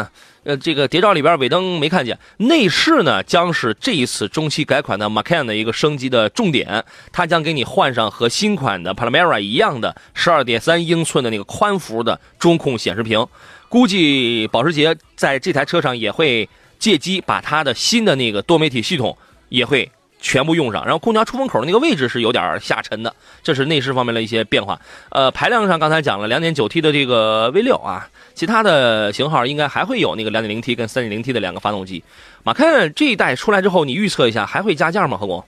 [0.44, 13.28] 呃，这个谍照里边尾灯没看见，内饰呢将是这一次中期改款的 Macan 的一个升级的重点，它将给你换上和新款的 Panamera 一样的12.3英寸的那个宽幅的中控显示屏，
[13.68, 16.48] 估计保时捷在这台车上也会
[16.80, 19.18] 借机把它的新的那个多媒体系统
[19.50, 20.84] 也会全部用上。
[20.84, 24.80] 然后空调出风口那个位置是有点下沉的，这是内饰方面的一些变化。
[25.10, 32.04] 呃，排量上刚才讲了 2.9T 的这个 V6 啊，其他的型号应该还会有那个 2.0T 跟 3.0T 的两个发动机。
[32.44, 35.18] 马看这一代出来之后，你预测一下还会加价吗？
[35.18, 35.44] 何工？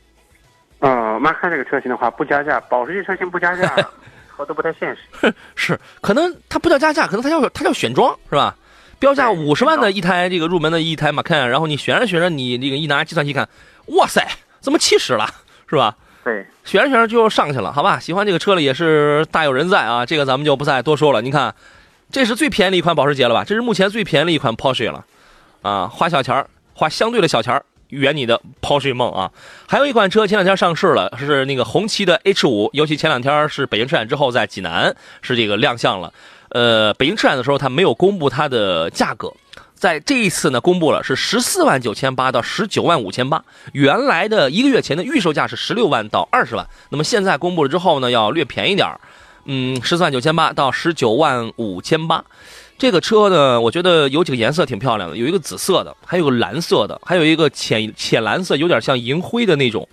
[0.80, 3.76] 嗯，马看这个车型的话不加价，保时捷车型不加价，
[4.38, 5.34] 我都不太现实。
[5.56, 8.56] 是，可能它不叫加价，可能它叫它叫选装，是吧？
[8.98, 13.48] 标价五十万的一台这个入门的一台马 can，然后你选着选着，你这个一拿计算器看，
[13.88, 14.26] 哇塞，
[14.62, 15.30] 怎么七十了，
[15.70, 15.96] 是吧？
[16.24, 18.00] 对，选着选着就上去了，好吧？
[18.00, 21.22] 喜欢这个车的也是大有人在啊，这个咱们就不再多说了。
[21.22, 21.56] 你看，
[22.12, 23.44] 这是最便宜的一款保时捷了吧？
[23.44, 25.06] 这是目前最便宜的一款 Porsche 了，
[25.62, 29.32] 啊，花小钱儿，花相对的小钱儿，圆你的 Porsche 梦啊！
[29.68, 36.14] 还有一款车前两天上市了，是那个红旗的 H 五，尤其前两天是北京车展之后，在济南是这个亮相了。
[36.50, 39.32] 呃，北京车展的时候，它没有公布它的价格，
[39.80, 43.42] 在这一次呢，公布了是十四万九千八到十九万五千八。
[43.72, 48.86] 原来的一个月前的预售价是十六万到二十万，那么现在公布了之后呢，要略便宜点
[49.46, 52.26] 嗯，十四万九千八到十九万五千八。
[52.78, 59.88] 这个车呢，我觉得有几个颜色挺漂亮的，有一个紫色的，还有个蓝色的，还有一个浅浅蓝色，有点像银灰的那种，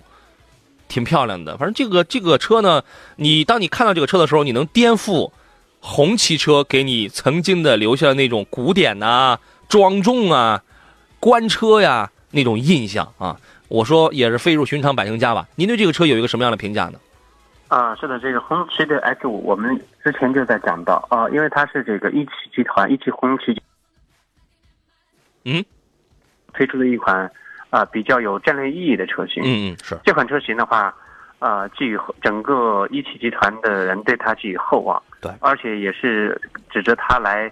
[0.89, 1.55] 挺漂亮的。
[1.55, 2.83] 反正这个这个车呢，
[3.15, 5.31] 你当你看到这个车的时候，你能颠覆。
[5.79, 9.37] 红旗车给你曾经的留下的那种古典呐、
[9.67, 10.63] 庄重啊、
[11.19, 15.47] 官车呀那种印象啊，我说也是飞入寻常百姓家吧。
[15.55, 16.99] 您对这个车有一个什么样的评价呢？
[17.67, 23.61] 啊，是的，这个红旗的 H 五，我们之前就在讲到啊，因为它是这个一汽集团一汽红旗，
[25.45, 25.63] 嗯，
[26.53, 27.31] 推出的一款
[27.69, 29.43] 啊比较有战略意义的车型。
[29.43, 30.93] 嗯嗯，是这款车型的话。
[31.39, 36.35] 啊，寄予整个一汽集团的人对它寄予厚望，对，而且也是
[36.67, 37.47] 指着它来，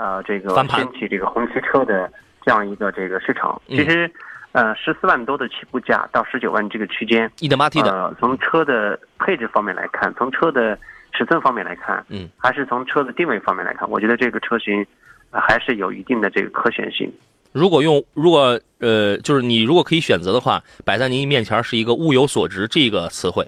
[0.00, 2.10] 呃，这个掀起这个红旗车的
[2.42, 3.60] 这样一个这个市场。
[3.68, 4.10] 其实，
[4.52, 10.78] 呃，十四万多的起步价到十九万这个区间，一点八 T 的，呃，从车的配置方面来看，从车的
[11.12, 14.86] 尺寸方面来看，嗯，还是从车的定位方面来看，我觉得这个车型
[15.30, 17.12] 还是有一定的这个可选性。
[17.52, 23.46] 如果用如果呃，就是你如果可以选择的话，摆在您面前是一个物有所值这个词汇，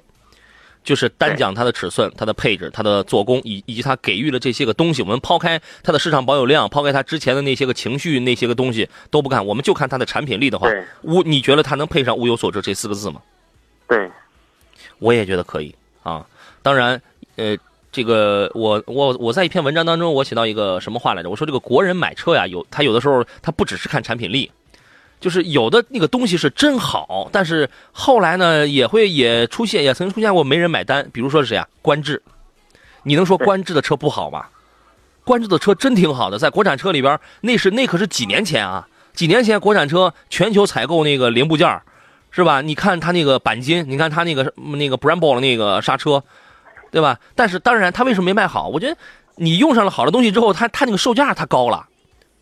[0.84, 5.02] 就是单讲它的尺寸、它的配置、它的做工以以及它给予的这些个东西。
[5.02, 10.68] 我们抛开它的市场保有量，抛开它之前的那些个情绪那些个东西都不看，我们就看它的产品力的话，
[11.02, 13.20] 物你觉得它能配上物有所值这四个字吗？
[13.88, 14.10] 对，
[14.98, 16.26] 我也觉得可以啊。
[16.62, 17.00] 当然，
[17.36, 17.56] 呃。
[17.94, 21.28] 这个我我我在一篇文章当中，我写到一个什么话来着？
[21.28, 24.50] 我说这个国人买车呀，有他有的时候他不只是看产品力，
[25.22, 31.08] 就是有的那个东西是真好，但是后来呢也会也出现，也曾经出现过没人买单。
[31.14, 31.66] 比如说是谁啊？
[31.80, 32.20] 观致，
[33.04, 34.44] 你能说观致的车不好吗？
[35.24, 41.80] 观致的车真挺好的，在国产车里边，那是那可是几年前啊，几年前国产车全球采购那个零部件
[42.30, 42.60] 是吧？
[42.60, 46.22] 你看它那个钣金，你看它那个那个 Brembo 的那个刹车。
[46.90, 47.18] 对吧？
[47.34, 48.68] 但是当然，它为什么没卖好？
[48.68, 48.94] 我觉得
[49.36, 51.88] 你用上了好的东西之后，它它那个售价它高了。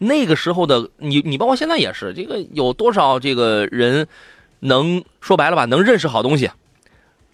[0.02, 4.08] 那个时候的你，你包括现在也是，这个有多少这个人
[4.60, 5.66] 能说白了吧？
[5.66, 6.50] 能认识好东西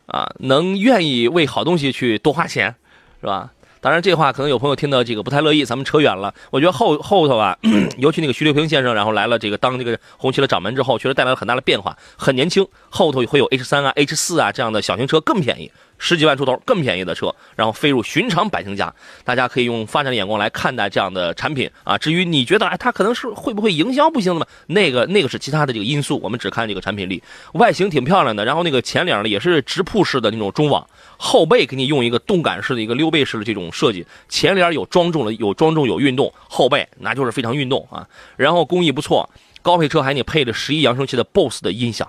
[0.07, 0.33] 啊？
[0.41, 2.75] 能愿意为好东西去多花钱，
[3.21, 3.53] 是吧？
[3.81, 6.35] 当然，这话可能有朋友听到这个不太乐意，咱们扯远了。
[6.51, 7.57] 我觉得后后头啊，
[7.99, 11.97] 尤其那个徐留平先生，然后来了这个当这个红旗的掌门之后，确实带来了很大的变化。
[12.17, 15.71] 很年轻，后头会有 H 三啊、H 四啊这样的小型车更便宜。
[15.99, 21.97] 十几万出头更便宜的车，然后飞入寻常百姓家，大家可以用发展的眼光来看待这样的产品啊。
[21.97, 24.47] 至于你觉得哎，它可能是会不会营销不行了吗？
[24.67, 27.23] 那个那个是其他的这个因素，我们只看这个产品力。
[27.55, 38.07] 外形挺漂亮的，然后那个前脸呢也是直瀑式的那种中网，后背给你用一个动感式的一个溜背式的这种设计，前脸有庄重的有庄重有运动，后背那就是非常运动啊。
[38.37, 39.29] 然后工艺不错，
[39.63, 42.09] 高配车还给你配了十一扬声器的 BOSS 的音响，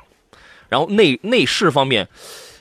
[0.67, 2.07] 然后内内饰方面。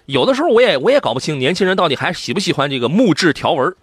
[0.07, 3.75] 有的时候我也我也搞不清年轻人到底还喜不喜欢这个木质条纹，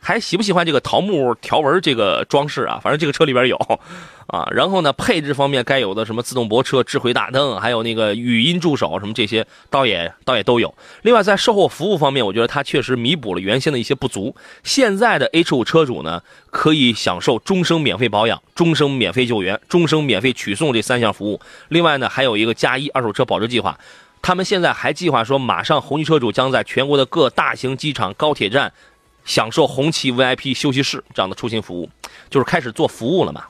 [0.00, 2.80] 还喜不喜欢这个桃木条纹这个装饰啊？
[2.82, 3.58] 反正这个车里边有。
[4.26, 10.74] 啊，然后呢，配置方面该有的什么自动泊车、智慧大灯，还有那个语音助手什么这些，倒也倒也都有。
[11.02, 14.34] 另外，在售后服务方面，我觉得它确实弥补了原先的一些不足。
[14.62, 21.38] 现在的 H 五车主呢，可以享受终生免费保养、终生免费救援、终生免费取送这三项服务。
[21.68, 23.78] 另外呢，还有一个加一二手车保值计划。
[24.24, 28.72] 他们现在还计划说，马上红旗车主将在全国的各大型机场、高铁站
[29.26, 31.90] 享受红旗 VIP 休息室这样的出行服务，
[32.30, 33.44] 就是开始做服务了嘛。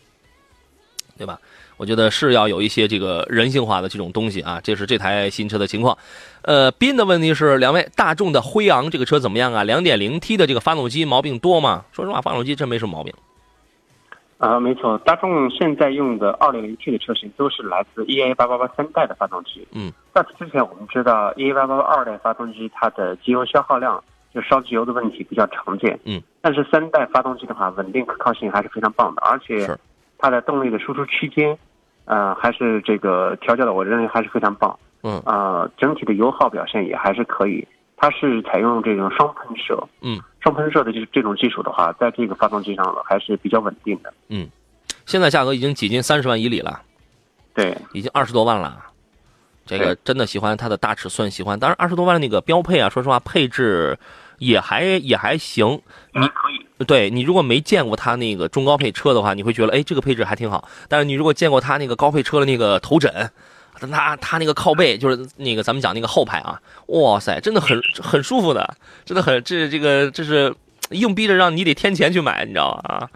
[1.16, 1.38] 对吧？
[1.76, 5.96] 我觉得是要有一些这个人性化的这种东西啊，这是这台新车的情况。
[6.42, 11.84] 呃，斌的问题是，两位大众的辉昂这个车怎么样啊？2.0T 的这个发动机毛病多吗？
[11.92, 13.14] 说实话，发动机真没什么毛病。
[14.44, 19.66] 啊，没错，大众现在用的 2.0T 的车型都是来自 EA888 三代的发动机。
[19.72, 24.04] 嗯，在此之前，我们知道 EA888 二代发动机它的机油消耗量
[24.34, 25.98] 就烧机油的问题比较常见。
[26.04, 29.66] 嗯，但是三代发动机的话，稳定可靠性还是非常棒的，而且
[30.18, 31.56] 它的动力的输出区间，
[32.04, 34.78] 呃，还是这个调教的，我认为还是非常棒。
[35.02, 37.66] 嗯，呃，整体的油耗表现也还是可以。
[37.96, 44.12] 它是采用这种双喷射，嗯，双喷射的这这种技术的话，在这个发动机上还是比较稳定的。
[44.28, 44.48] 嗯，
[45.06, 46.82] 现在价格已经挤进三十万以里了，
[47.54, 48.78] 对，已经二十多万了。
[49.64, 51.58] 这个真的喜欢它的大尺寸，喜欢。
[51.58, 53.98] 当然，二十多万的那个标配啊，说实话，配置
[54.38, 55.80] 也还也还行。
[56.12, 60.68] 你可以，对你如果没见过它那个中高配车的话，你会觉得哎，这个配置还挺好。
[60.88, 63.30] 但是你如果见过它那个高配车的那个头枕。
[63.80, 70.54] 他他那个靠背就是那个咱们讲那个后排啊，哇塞，真的很很舒服的，真的很这这个这是
[70.90, 72.94] 硬逼着让你得添钱去买，你知道吗？
[72.94, 73.10] 啊，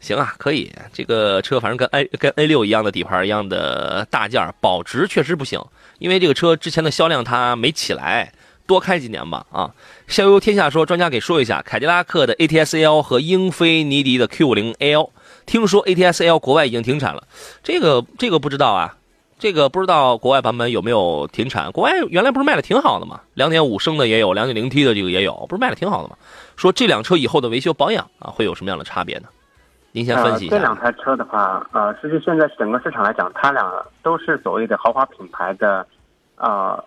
[0.00, 5.60] 行啊，可以，这个车反正跟 A 跟 A 六一样的底盘一样的大件，保值确实不行，
[5.98, 8.32] 因为这个车之前的销量它没起来，
[8.66, 9.70] 多开几年吧啊。
[10.08, 15.10] 逍游天下说，专家给说一下，凯迪拉克的 ATS L 和英菲尼迪的 Q 五零 L，
[15.46, 17.26] 听说 ATS L 国外已经停产了，
[17.62, 18.96] 这个这个不知道啊。
[19.42, 21.72] 这个不知道国外版本有没有停产？
[21.72, 23.22] 国外原来不是卖的挺好的吗？
[23.34, 26.14] 两点五升的也有，两点零 T 的这个也有，不是卖的挺好的吗？
[26.54, 29.24] 说这辆车以后的维修保养啊，会有什么样的差别呢？
[29.90, 30.56] 您先分析一下。
[30.56, 35.84] 这两台车的话，呃，实际现在整个市场来讲，它俩都是所谓的豪华品牌的，
[36.36, 36.80] 呃，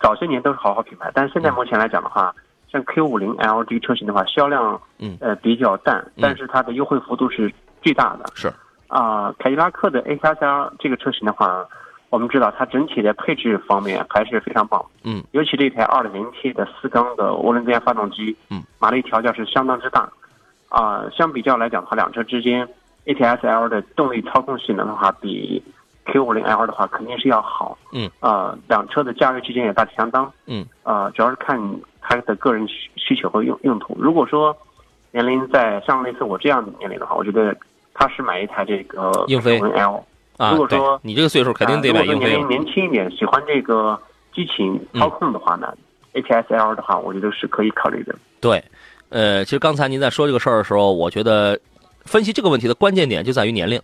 [0.00, 2.34] 早些年都是豪华品牌，但是现在目前来讲的话，
[2.72, 8.24] 像 Q 五零 L 这个车型的话，销量嗯呃比较淡，但是它的优惠幅度是巨大的。
[8.34, 8.52] 是。
[8.88, 11.64] 啊，凯迪拉克的 A 加加这个车型的话，
[12.10, 14.84] 我们知道它整体的配置方面还是非常棒。
[15.04, 20.10] 嗯，尤其这台 2.0T 的四缸的涡轮增压发动机，嗯，马力调教是相当之大。
[20.70, 22.66] 啊，相比较来讲的话，两车之间
[23.04, 25.62] ATS-L 的动力操控性能的话，比
[26.06, 27.76] Q50L 的话肯定是要好。
[27.92, 30.32] 嗯，啊，两车的价位区间也大体相当。
[30.46, 31.60] 嗯，啊，主要是看
[32.00, 33.94] 它的个人需需求和用用途。
[33.98, 34.56] 如果说
[35.10, 37.54] 年龄在像类似我这样的年龄的话，我觉得。
[37.98, 40.04] 他是买一台这个英菲 L，
[40.36, 42.40] 啊，如果说你这个岁数肯定得买英菲。
[42.44, 44.00] 年轻一点，喜欢这个
[44.32, 45.74] 激情操控的话呢
[46.14, 48.14] ，ATS-L 的话，我觉得是可以考虑的。
[48.40, 48.62] 对，
[49.08, 51.58] 呃，其实刚才您在说这个事儿的时候，我觉得
[52.04, 53.82] 分析这个问题的关键点就在于年龄，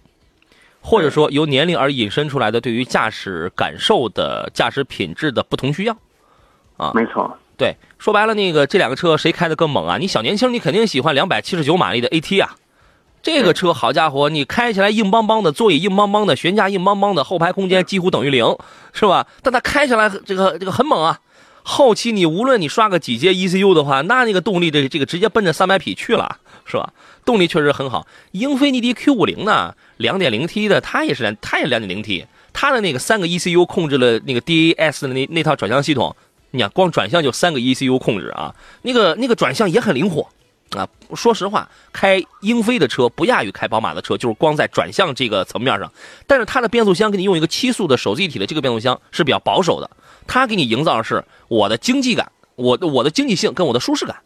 [0.80, 5.96] 或者说由年龄而引申出来的对于驾驶感受的驾驶品质的不同需要。
[6.76, 7.36] 啊，没错。
[7.56, 9.98] 对，说白了，那个这两个车谁开的更猛啊？
[9.98, 12.54] 你小年轻，你肯定喜欢两百七十九马力的 AT 啊。
[13.24, 18.54] 这个车好家伙，你开起来硬邦邦的，座椅硬邦邦的，悬架硬邦邦的，后排空间几乎等于零，
[18.92, 19.26] 是吧？
[19.42, 21.18] 但它开起来这个这个很猛啊！
[21.62, 26.92] 后期你无论你刷个几节 ECU 的话，那那个动力这这个直接奔着三百匹去了，是吧？
[27.24, 28.06] 动力确实很好。
[28.32, 36.14] 英菲尼迪 Q 五零呢，两点零 T 的，它也是，它也两点零 T，它的那个三个 ECU 控制了那个 DAS 的那那套转向系统，
[36.50, 40.28] 你看光转向就三个 ECU 控制啊，那个那个转向也很灵活。
[40.70, 45.92] 啊，说实话，开英菲的车不亚于开宝马的车，就是光在转向这个层面上。
[46.26, 49.88] 但是它的变速箱给你用一个七速的手自一体的这个变速箱是比较保守的，
[50.26, 54.16] 它给你营造的是我的经济感，我的我的经济性跟我的舒适感，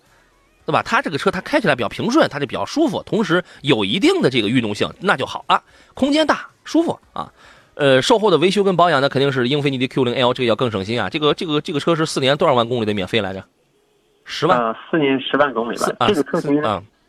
[0.65, 0.83] 对吧？
[0.83, 7.31] 它这个车它开起来比较平顺，它就比较舒服，同时有一定的这个运动性，那就好了，空间大，舒服啊。
[7.75, 11.09] 呃，售后的维修跟保养呢，肯定是英菲尼迪 Q0L 这个要更省心啊。
[11.09, 13.45] 这个这个这个车是四年多少万公里的免费来着？
[14.29, 16.07] 十万呃，四年十万公里吧。
[16.07, 16.63] 这个车型，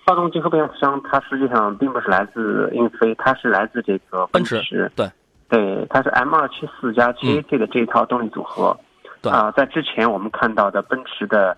[0.06, 4.90] 发动机和变速箱，它实际上并不是来自英菲，它是来自这个奔驰。
[4.96, 5.06] 对，
[5.50, 8.76] 对，它是 M 二七四加 GAT 的这一套动力组合。
[9.22, 11.56] 对啊，在之前我们看到的奔驰的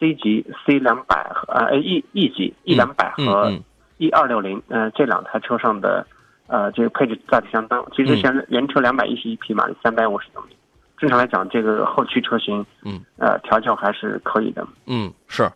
[0.00, 3.52] C 级 C 两百和呃 E E 级 E 两百和
[3.98, 6.06] E 二六零，嗯，这两台车上的
[6.46, 7.84] 呃这个配置大体相当。
[7.94, 10.56] 其实现在原车两百一十一匹马力，三百五十牛米。
[10.96, 14.66] 正常来讲，这个后驱车型，嗯，呃，调教还是可以的。
[14.86, 15.50] 嗯，是，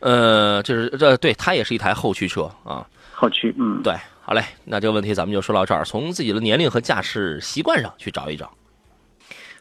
[0.00, 2.86] 呃，就是这对它也是一台后驱车啊。
[3.12, 8.50] 后驱，嗯，对，好嘞，那这个问题咱们就说到这儿，从自己的年龄和驾驶习惯上去找一找。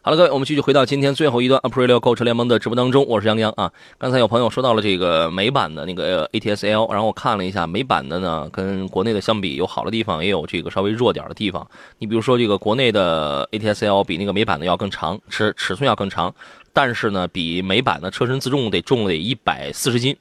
[0.06, 3.72] 好了，各位，我们继续回到今天最后一段 Aprilio 购车联盟的直播当中，我是杨洋啊。
[3.98, 11.66] 刚才有朋友说到了这个美版的那个 ATS-L，然后我看了一下美版的呢，跟国内的相比，有好的地方，也有这个稍微弱点的地方。
[12.00, 16.36] 你比如说，这个国内的 ATS-L 比那个美版的要更长，尺尺寸要更长，
[16.74, 20.18] 但是呢，比美版的车身自重得重了得一百四十斤。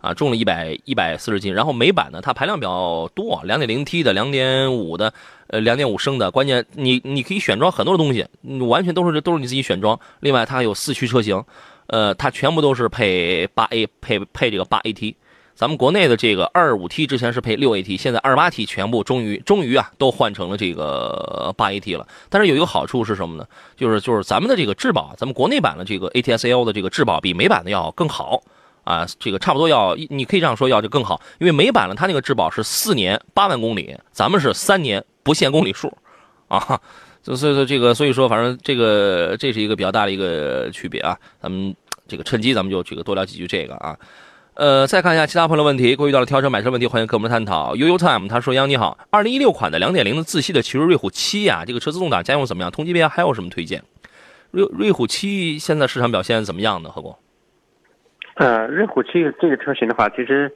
[0.00, 5.12] 啊，重了一百一百四十斤，然后美版呢，它排量比较多，两点零 T 的，两点五的，
[5.48, 8.26] 呃，两点五升的，关键你你可以选装很多的东西，
[8.66, 9.98] 完全都是都是你自己选装。
[10.20, 11.42] 另外，它还有四驱车型，
[11.86, 15.14] 呃，它全部都是配八 A 配配这个八 AT，
[15.54, 22.06] 咱们国内的这个二五 T 之前是配六 AT，现在二八 T 全部终于终于啊都换成了这个八 AT 了。
[22.28, 23.46] 但是有一个好处是什么呢？
[23.74, 28.42] 就是就是咱们的这个质保，咱们国内版的这个 ATS-L 的这个质保比美版的要更好
[28.88, 35.92] 啊，这个差不多要你可以这样说要就更好，因为美版的它那个质保是四年八万公里，咱们是三年不限公里数
[36.48, 36.80] 啊，
[37.22, 41.76] 所以说这个所以说反正这个这是一个比较大的一个区别啊，咱们
[42.06, 43.94] 这个趁机咱们就这个多聊几句这个啊。
[44.54, 47.76] 呃，再看一下其他朋友问题，关于到了挑车买车问题，欢迎跟我们探讨。
[47.76, 52.70] 悠悠 time 他说：“杨你好，二零一六款的两点零的自吸的奇瑞瑞虎七呀，这个车自动挡家用怎么样？
[52.72, 53.84] 同级别还有什么推荐？
[54.50, 56.90] 瑞瑞虎七现在市场表现怎么样呢？
[56.90, 57.14] 何工？
[58.38, 60.50] 呃，瑞虎七这个车型的话，其实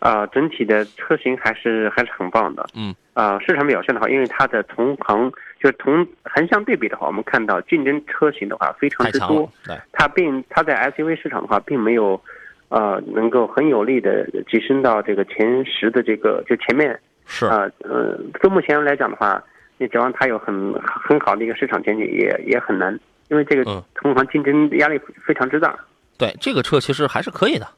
[0.00, 2.66] 啊，整体的车型还是还是很棒的。
[2.74, 2.94] 嗯。
[3.14, 5.30] 啊，市场表现的话，因为它的同行
[5.60, 9.50] 就是同横向对比的话，我们看到竞争车型的话非常之多。
[9.64, 9.76] 对。
[9.92, 12.20] 它并它在 SUV 市场的话，并没有。
[12.68, 19.40] 呃，能够很有力的跻身到这个前十的这个就前面是啊，呃，就目前来讲的话，
[19.78, 23.62] 你指望它有很很好的一个市场前景也也很难，因为这个
[23.94, 25.78] 同行竞争压力非常之大。
[26.18, 27.68] 对，这个车其实还是可以的。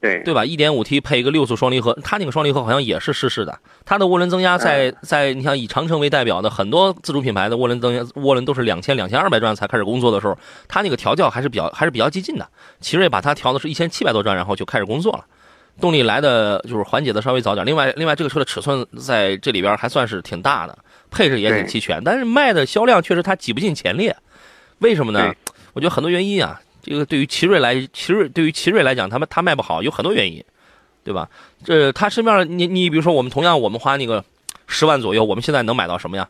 [0.00, 0.42] 对对吧？
[0.46, 3.58] 一点五 T 配一个六速双离合，它那个双离合好像也是湿式的。
[3.84, 10.38] 它的涡轮增压在在你像以长城为代表的很多自主品牌的涡轮增压涡轮都是两千两千二百转才开始工作的时候，
[10.68, 12.48] 它那个调教还是比较还是比较激进的。
[12.80, 15.26] 奇瑞把它调的是一千七百多转，然后就开始工作了。
[15.82, 17.66] 动力来的就是缓解的稍微早点。
[17.66, 20.78] 另外另外这个车的尺寸在这里边还算是挺大的，
[21.10, 24.16] 配置也挺齐全，但是卖的销量确实它挤不进前列。
[24.78, 25.34] 为什么呢？
[25.74, 26.58] 我觉得很多原因啊。
[26.82, 30.42] 这个对于奇瑞来，奇瑞对于奇瑞来讲，他们他卖不好有很多原因，
[31.04, 31.28] 对吧？
[31.64, 34.24] 这他身边你你比如说，我们同样我们花那个
[34.66, 36.28] 十万左右，我们现在能买到什么呀？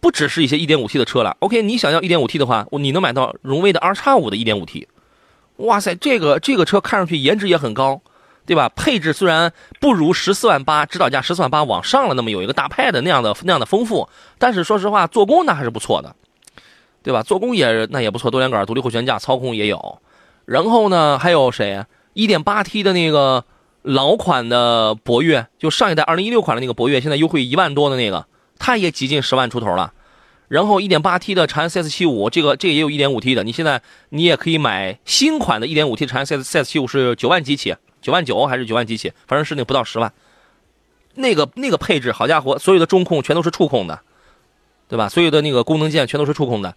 [0.00, 1.36] 不只是一些一点五 T 的车了。
[1.38, 4.88] OK，你想要一点五 T 的话，你能买到荣威的 R 叉五的一点五 T。
[5.58, 8.00] 哇塞，这个这个车看上去颜值也很高，
[8.44, 8.68] 对吧？
[8.70, 14.08] 配置虽然不如十四万八，指导价十四万八往上了，那么有一个大 Pad 那样的那样的丰富，
[14.38, 16.16] 但是说实话，做工那还是不错的。
[17.02, 17.22] 对吧？
[17.22, 19.98] 做工也那也不错，多连杆、独立后悬架、操控也有。
[20.44, 21.84] 然后呢，还有谁
[22.14, 23.44] ？1.8T 的那个
[23.82, 28.26] 老款的博越，就上一代2016款的那个博越，现在优惠一万多的那个，
[28.58, 29.92] 它也挤进十万出头了。
[30.48, 33.80] 然后 1.8T 的长安 CS75，这个这个也有 1.5T 的，你现在
[34.10, 39.12] 你也可以买新款的 1.5T 长安 CS CS75 是九万几起，九万九还是九万几起？
[39.26, 40.12] 反正是那不到十万。
[41.14, 44.00] 那个那个配置，好家伙，所有的中控全都是触控的，
[44.88, 45.08] 对吧？
[45.08, 46.74] 所有的那个功能键全都是触控的。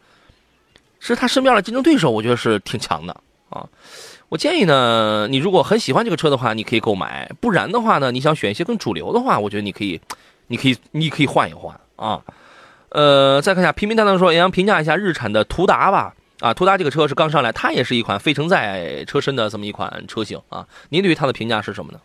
[0.99, 3.15] 是他身边的竞争对手，我觉得是挺强的
[3.49, 3.67] 啊。
[4.27, 10.01] 我建议呢，你如果很喜欢这个车的话，你可以购买；不然的话呢，你想选一些更主流的话，我觉得你可以，
[10.47, 12.19] 你可以，你可以换一换啊。
[12.89, 16.13] 呃，再看一下平平淡淡说，也想评价一下日产的途达吧。
[16.39, 20.65] 啊，途达这个车是刚上来，它也是一款非承载车身的这么一款车型啊。
[20.89, 21.99] 您对于它的评价是什么呢？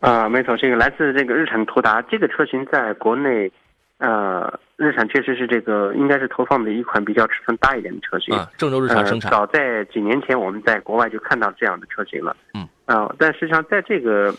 [0.00, 3.50] 啊，没错，这个来自这个日产途达这个车型在国内。
[3.98, 8.32] 呃，日产确实是这个，应该是投放的一款比较尺寸大一点的车型。
[8.36, 9.28] 啊，郑州日产生产。
[9.28, 12.36] 早在几年前，我们在国外就看到这样的车型了。
[12.54, 12.68] 嗯。
[12.86, 14.32] 啊，但实际上在这个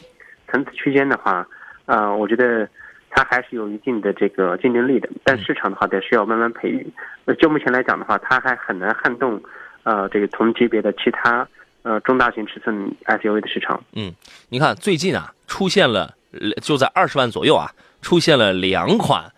[0.48, 1.46] 层次区间的话，
[1.86, 2.66] 啊，我觉得
[3.10, 5.10] 它还是有一定的这个竞争力的。
[5.26, 6.88] 但市场的话，得需要慢慢培育。
[7.26, 9.44] 呃，就目前来讲的话，它还很难撼动，
[9.84, 11.46] 呃，这个同级别的其他
[11.82, 13.84] 呃中大型尺寸 SUV 的市场。
[13.92, 14.14] 嗯，
[14.48, 16.16] 你看最近啊，出现了
[16.62, 17.70] 就在二十万左右啊，
[18.02, 19.30] 出现了两款。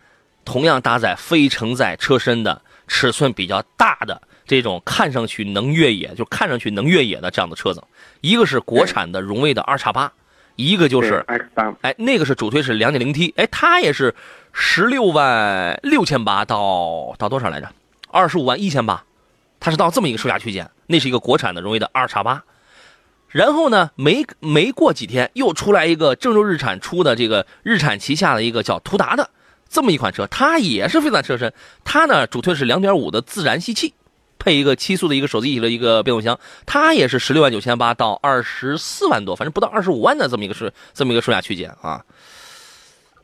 [0.44, 7.84] 同样搭载非承载车身的、尺寸比较大的这种看上去能越野，就看上去能越野的这样的车子，
[8.22, 10.12] 一个是国产的荣威的二叉八，
[10.56, 14.14] 一个就是 X 八，哎，那个是主推是两点零 T，哎，它也是
[14.52, 17.70] 十六万六千八到到多少来着？
[18.10, 19.04] 二十五万一千八，
[19.60, 22.44] 它是到这么一个售价区间，那是一个国产的荣威的二叉八，
[23.30, 29.30] 然后呢，没没过几天又出来一个郑州日产出的这个日产旗下的一个叫途达的。
[29.72, 31.54] 这么一款车，它也是非承载车身，
[31.86, 33.94] 它呢主推是两点五的自然吸气，
[34.38, 42.04] 配一个七速的一个手自一体的一个变速箱，它也是十六万九千八到二十四万多，反正不到二十五万的这么一个是这么一个售价区间啊。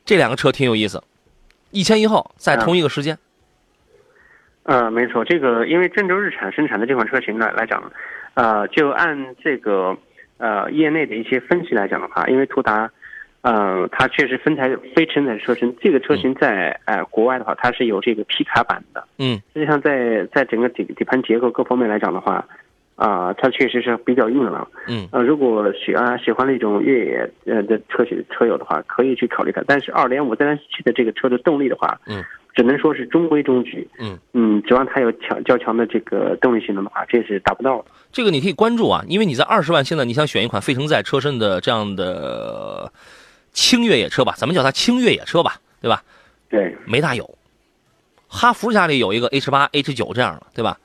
[0.06, 1.04] 这两个车挺有意思，
[1.70, 3.18] 一前一后在同一个时间。
[4.62, 7.92] 呃，没错，这个因为郑州日产生产的这款车型呢来讲，
[8.32, 9.94] 呃，就按这个
[10.38, 12.90] 呃业内的一些分析来讲的话，因为途达。
[13.42, 19.02] 嗯，它确实分台非承载车身，这个车型在呃国外的话，它是有这个皮卡版的。
[19.18, 22.44] 嗯，实际上在在整个底底盘结构各方面来讲的话，
[22.96, 24.68] 啊，它确实是比较硬朗。
[24.88, 29.62] 嗯，呃，如果喜欢喜欢那种越野呃的车型车友的话，可以去考虑它。
[29.66, 32.22] 但是二点五自然吸气的这个车的动力的话，嗯，
[32.54, 33.88] 只能说是中规中矩。
[34.00, 37.84] 嗯嗯，指望它有强较强的这个动力性能的话，这是达不到的。
[38.10, 42.90] 这个你可以关注啊，因为你在二十万，现在你想选一款非承载车身的这样的
[43.58, 46.04] 轻越野车吧，咱们叫它轻越野车吧，对吧？
[46.48, 47.28] 对，没大有。
[48.28, 50.78] 哈弗家里有一个 H 八、H 九这样的，对吧？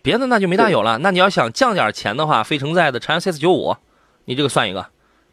[0.00, 0.96] 别的那就没大有了。
[0.98, 3.74] 那你要想降点钱的话，费承载的长安 CS 九五，
[4.26, 4.86] 你这个算一个，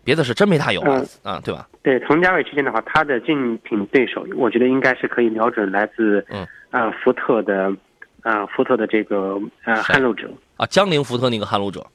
[0.03, 1.69] 别的是真没大有啊，啊，对吧？
[1.83, 7.71] 对，同价位区间的话，它的竞品对手，我觉得应该是可以瞄准来自嗯啊福特的
[8.23, 11.85] 啊福特的这个呃谁撼路者，啊，江铃福特那个撼路者，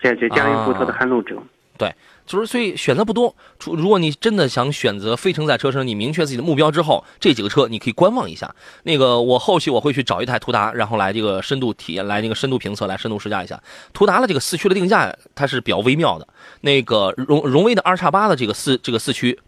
[0.00, 1.36] 对对江铃福特的啊撼路者。
[1.78, 1.92] 对，
[2.26, 3.34] 就是所以选择不多。
[3.58, 8.54] 除如果你真的想选择非承载车身，你明确自己的目标之后，这几个车你可以观望一下。
[8.82, 13.62] 那个我后期我会去找一台途达，然后来这个深度体验，来那个深度评测，来深度试驾一下。
[13.92, 16.26] 途达的这个四驱的定价它是比较微妙的。
[16.60, 19.38] 那个荣荣威的二叉八的这个四这个四驱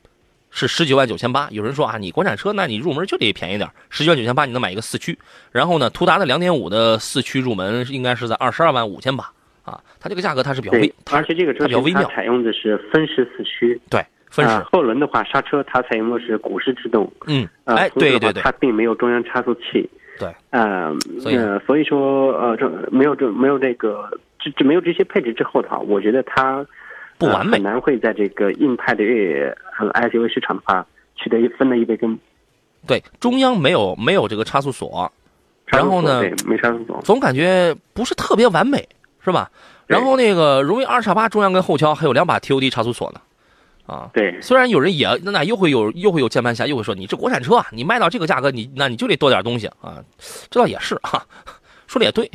[0.50, 1.48] 是十九万九千八。
[1.50, 5.18] 有人说啊，你国产车那你入门就得便宜点，十九万九千八你能买一个四驱。
[5.50, 9.30] 然后呢，途达的两点五的四驱入门应该是在二十二万五千八
[9.68, 9.80] 啊。
[10.00, 12.04] 它这个价格它是比较微而且这个车比较微妙。
[12.10, 14.52] 采用的是分时四驱，对，分时。
[14.52, 19.88] 啊后轮的话刹车它采用的是鼓式制动，嗯，啊，哎，对对对它并没有中央差速器，
[20.18, 24.08] 对，呃，所以呃，所以说呃，这没有这没有这个
[24.38, 26.64] 这这没有这些配置之后的话，我觉得它
[27.18, 32.18] 不完美呃很难会在这个硬派的越野和 SUV 市场的话取得一分的一杯羹。
[32.86, 35.10] 对，中央没有没有这个差速锁，
[35.66, 38.88] 然后呢对，没差速锁，总感觉不是特别完美，
[39.24, 39.50] 是吧？
[39.86, 43.20] 然后那个荣威二叉八中央跟后桥还有两把 TOD 差速锁呢，
[43.86, 50.04] 啊，对虽然有人也那那又会有又会有键盘侠又会说你这国产车啊，你卖到这个价格，你那你就得多点东西啊，
[50.50, 51.26] 这倒也是哈、
[51.86, 52.30] 说的也对，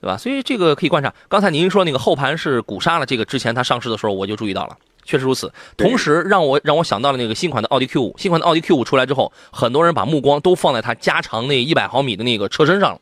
[0.00, 0.16] 对吧？
[0.16, 1.12] 所以这个可以观察。
[1.28, 4.76] 刚才您说那个后盘是鼓刹了，这个之前它上市的时候我就注意到了。
[5.04, 13.00] 确实如此，同时让我让我想到了那个新款的奥迪 Q 五，新款的奥迪 Q 五出来之后，很多人把目光都放在它加长那一百毫米的那个车身上了，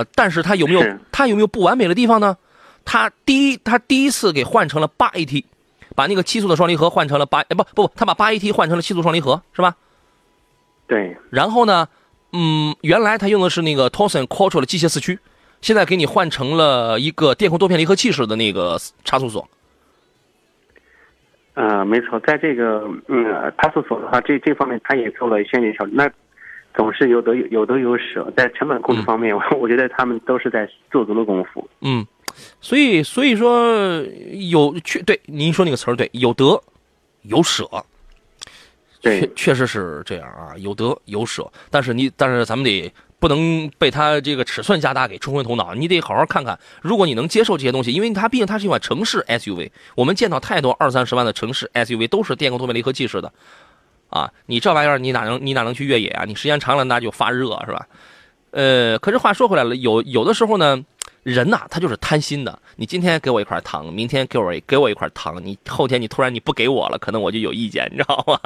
[0.00, 2.34] 呃，但是它有没有是它有没有不完美的地方呢？
[2.86, 5.44] 它第一，它第一次给换成了八 AT，
[5.94, 9.76] 把那个七速的双离合换成了八，哎不不不，它把八 AT 换成了七速双离合，是吧？
[10.86, 11.86] 对然后呢，
[12.32, 15.18] 嗯，原来它用的是那个 Torsen Quattro 的机械四驱，
[15.60, 19.46] 现在给你换成了一个电控多片离合器式的那个差速锁。
[21.54, 23.24] 呃，没错，在这个嗯
[23.58, 25.94] 差速锁的话，这这方面它也做了一些调整。
[25.94, 26.10] 那
[26.74, 31.68] 总是有得有有得有舍，在成本控制方面，我我觉得他们都是在做足了功夫。
[31.80, 32.06] 嗯，
[32.60, 34.02] 所以所以说
[34.50, 36.62] 有确对您说那个词儿对，有得
[37.22, 37.68] 有舍，
[39.02, 41.50] 对确确实是这样啊，有得有舍。
[41.70, 53.32] 但是你但是咱们得不能被它这个尺寸加大给冲昏头脑，你得好好看看，如果你能接受这些东西，因为它毕竟它是一款城市 SUV，我们见到太多二三十万的城市 SUV 都是电控多片离合器式的。
[54.10, 56.24] 啊，你这玩意儿你哪能你哪能去越野啊？
[56.24, 57.86] 你时间长了那就发热是吧？
[58.50, 60.84] 呃，可是话说回来了，有有的时候呢，
[61.22, 62.58] 人呐他就是贪心的。
[62.76, 68.40] 你今天给我一块糖，明天给我给我一块糖，你后天你突然你不给我了，可能我就有意见，你知道吗？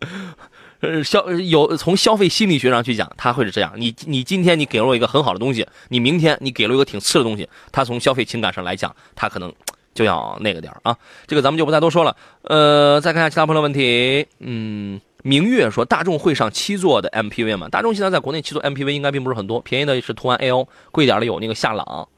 [0.80, 3.72] 呃，消有从消费心理学上去讲，他会是这样。
[3.76, 9.50] 你你今天你给了我一个很好的东西，你明天你给了我一个挺次的东西，他从消费情感上来讲，他可能
[9.96, 10.96] 就要那个点儿啊。
[11.26, 12.14] 这个咱们就不再多说了。
[12.42, 14.28] 呃，再看一下其他朋友问题。
[14.38, 17.68] 嗯，明月说大众会上七座的 MPV 吗？
[17.68, 22.08] 大众现在在国内七座 MPV 应该并不是很多，便宜的是途安 L，贵一点的有那个夏朗，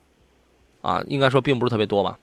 [0.82, 2.18] 啊，应该说并不是特别多吧。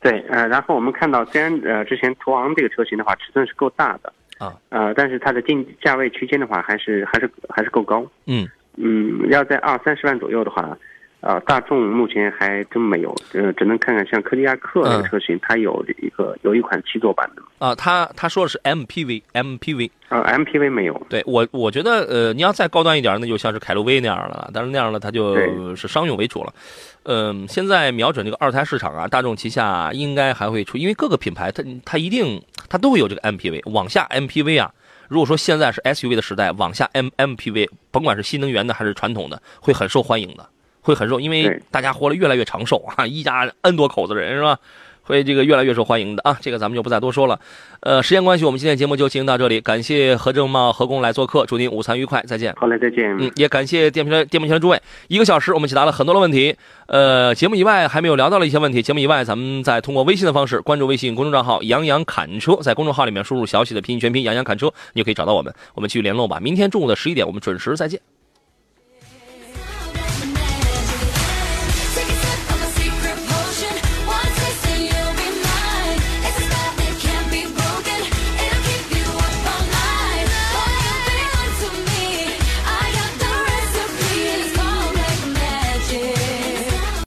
[0.00, 8.06] 对，呃，然后我们看到，虽然呃之前途昂这个车型的话尺寸是够大的，啊，呃，但是它的定价位区间的话，还是还是还是够高。
[8.26, 10.78] 嗯，嗯，要在二三十万左右的话，
[11.20, 19.90] 呃，大众目前还真没有，呃，只能看看像柯迪亚克那个车型，它有一个有一款七座版的，啊，他他说的是 MPV，MPV。
[20.08, 21.06] 啊，MPV 没有。
[21.10, 24.48] 对我，我觉得，呃，你要再高端一点，那就像是凯路威那样了。
[24.54, 25.36] 但是那样了它就
[25.76, 26.54] 是商用为主了。
[27.02, 34.72] 嗯、现在瞄准这个二胎市场啊，大众旗下应该还会出，因为各个品牌它它一定它都会有这个 MPV，往下 MPV 啊。
[35.08, 40.46] 如果说现在是 SUV 的时代，往下 M MPV，甭管是新能源的还是传统的，会很受欢迎的，
[40.80, 44.58] 会很受，因为大家活得越来越长寿啊， 一家 N 多口子人是吧？
[45.02, 47.40] 会这个越来越受欢迎的啊，这个咱们就不再多说了。
[47.80, 52.54] 呃，时间关系，我们今天节目就进行到这里，感谢何正茂、何工来做客，祝您午餐愉快，再见。
[52.58, 53.16] 好嘞，再见。
[53.18, 56.54] 嗯，也感谢电瓶车电瓶前的诸位，一个小时我们解答了很多的问题。
[56.88, 66.38] 呃，节目以外还没有聊到的一些问题，节目以外咱们再通过微信的方式关注微信公众账号“杨洋侃车”，在公众号里面输入小写的拼音全拼“杨洋侃车”，你就可以找到我们，我们继续联络吧。
[66.38, 67.98] 明天中午的十一点，我们准时再见。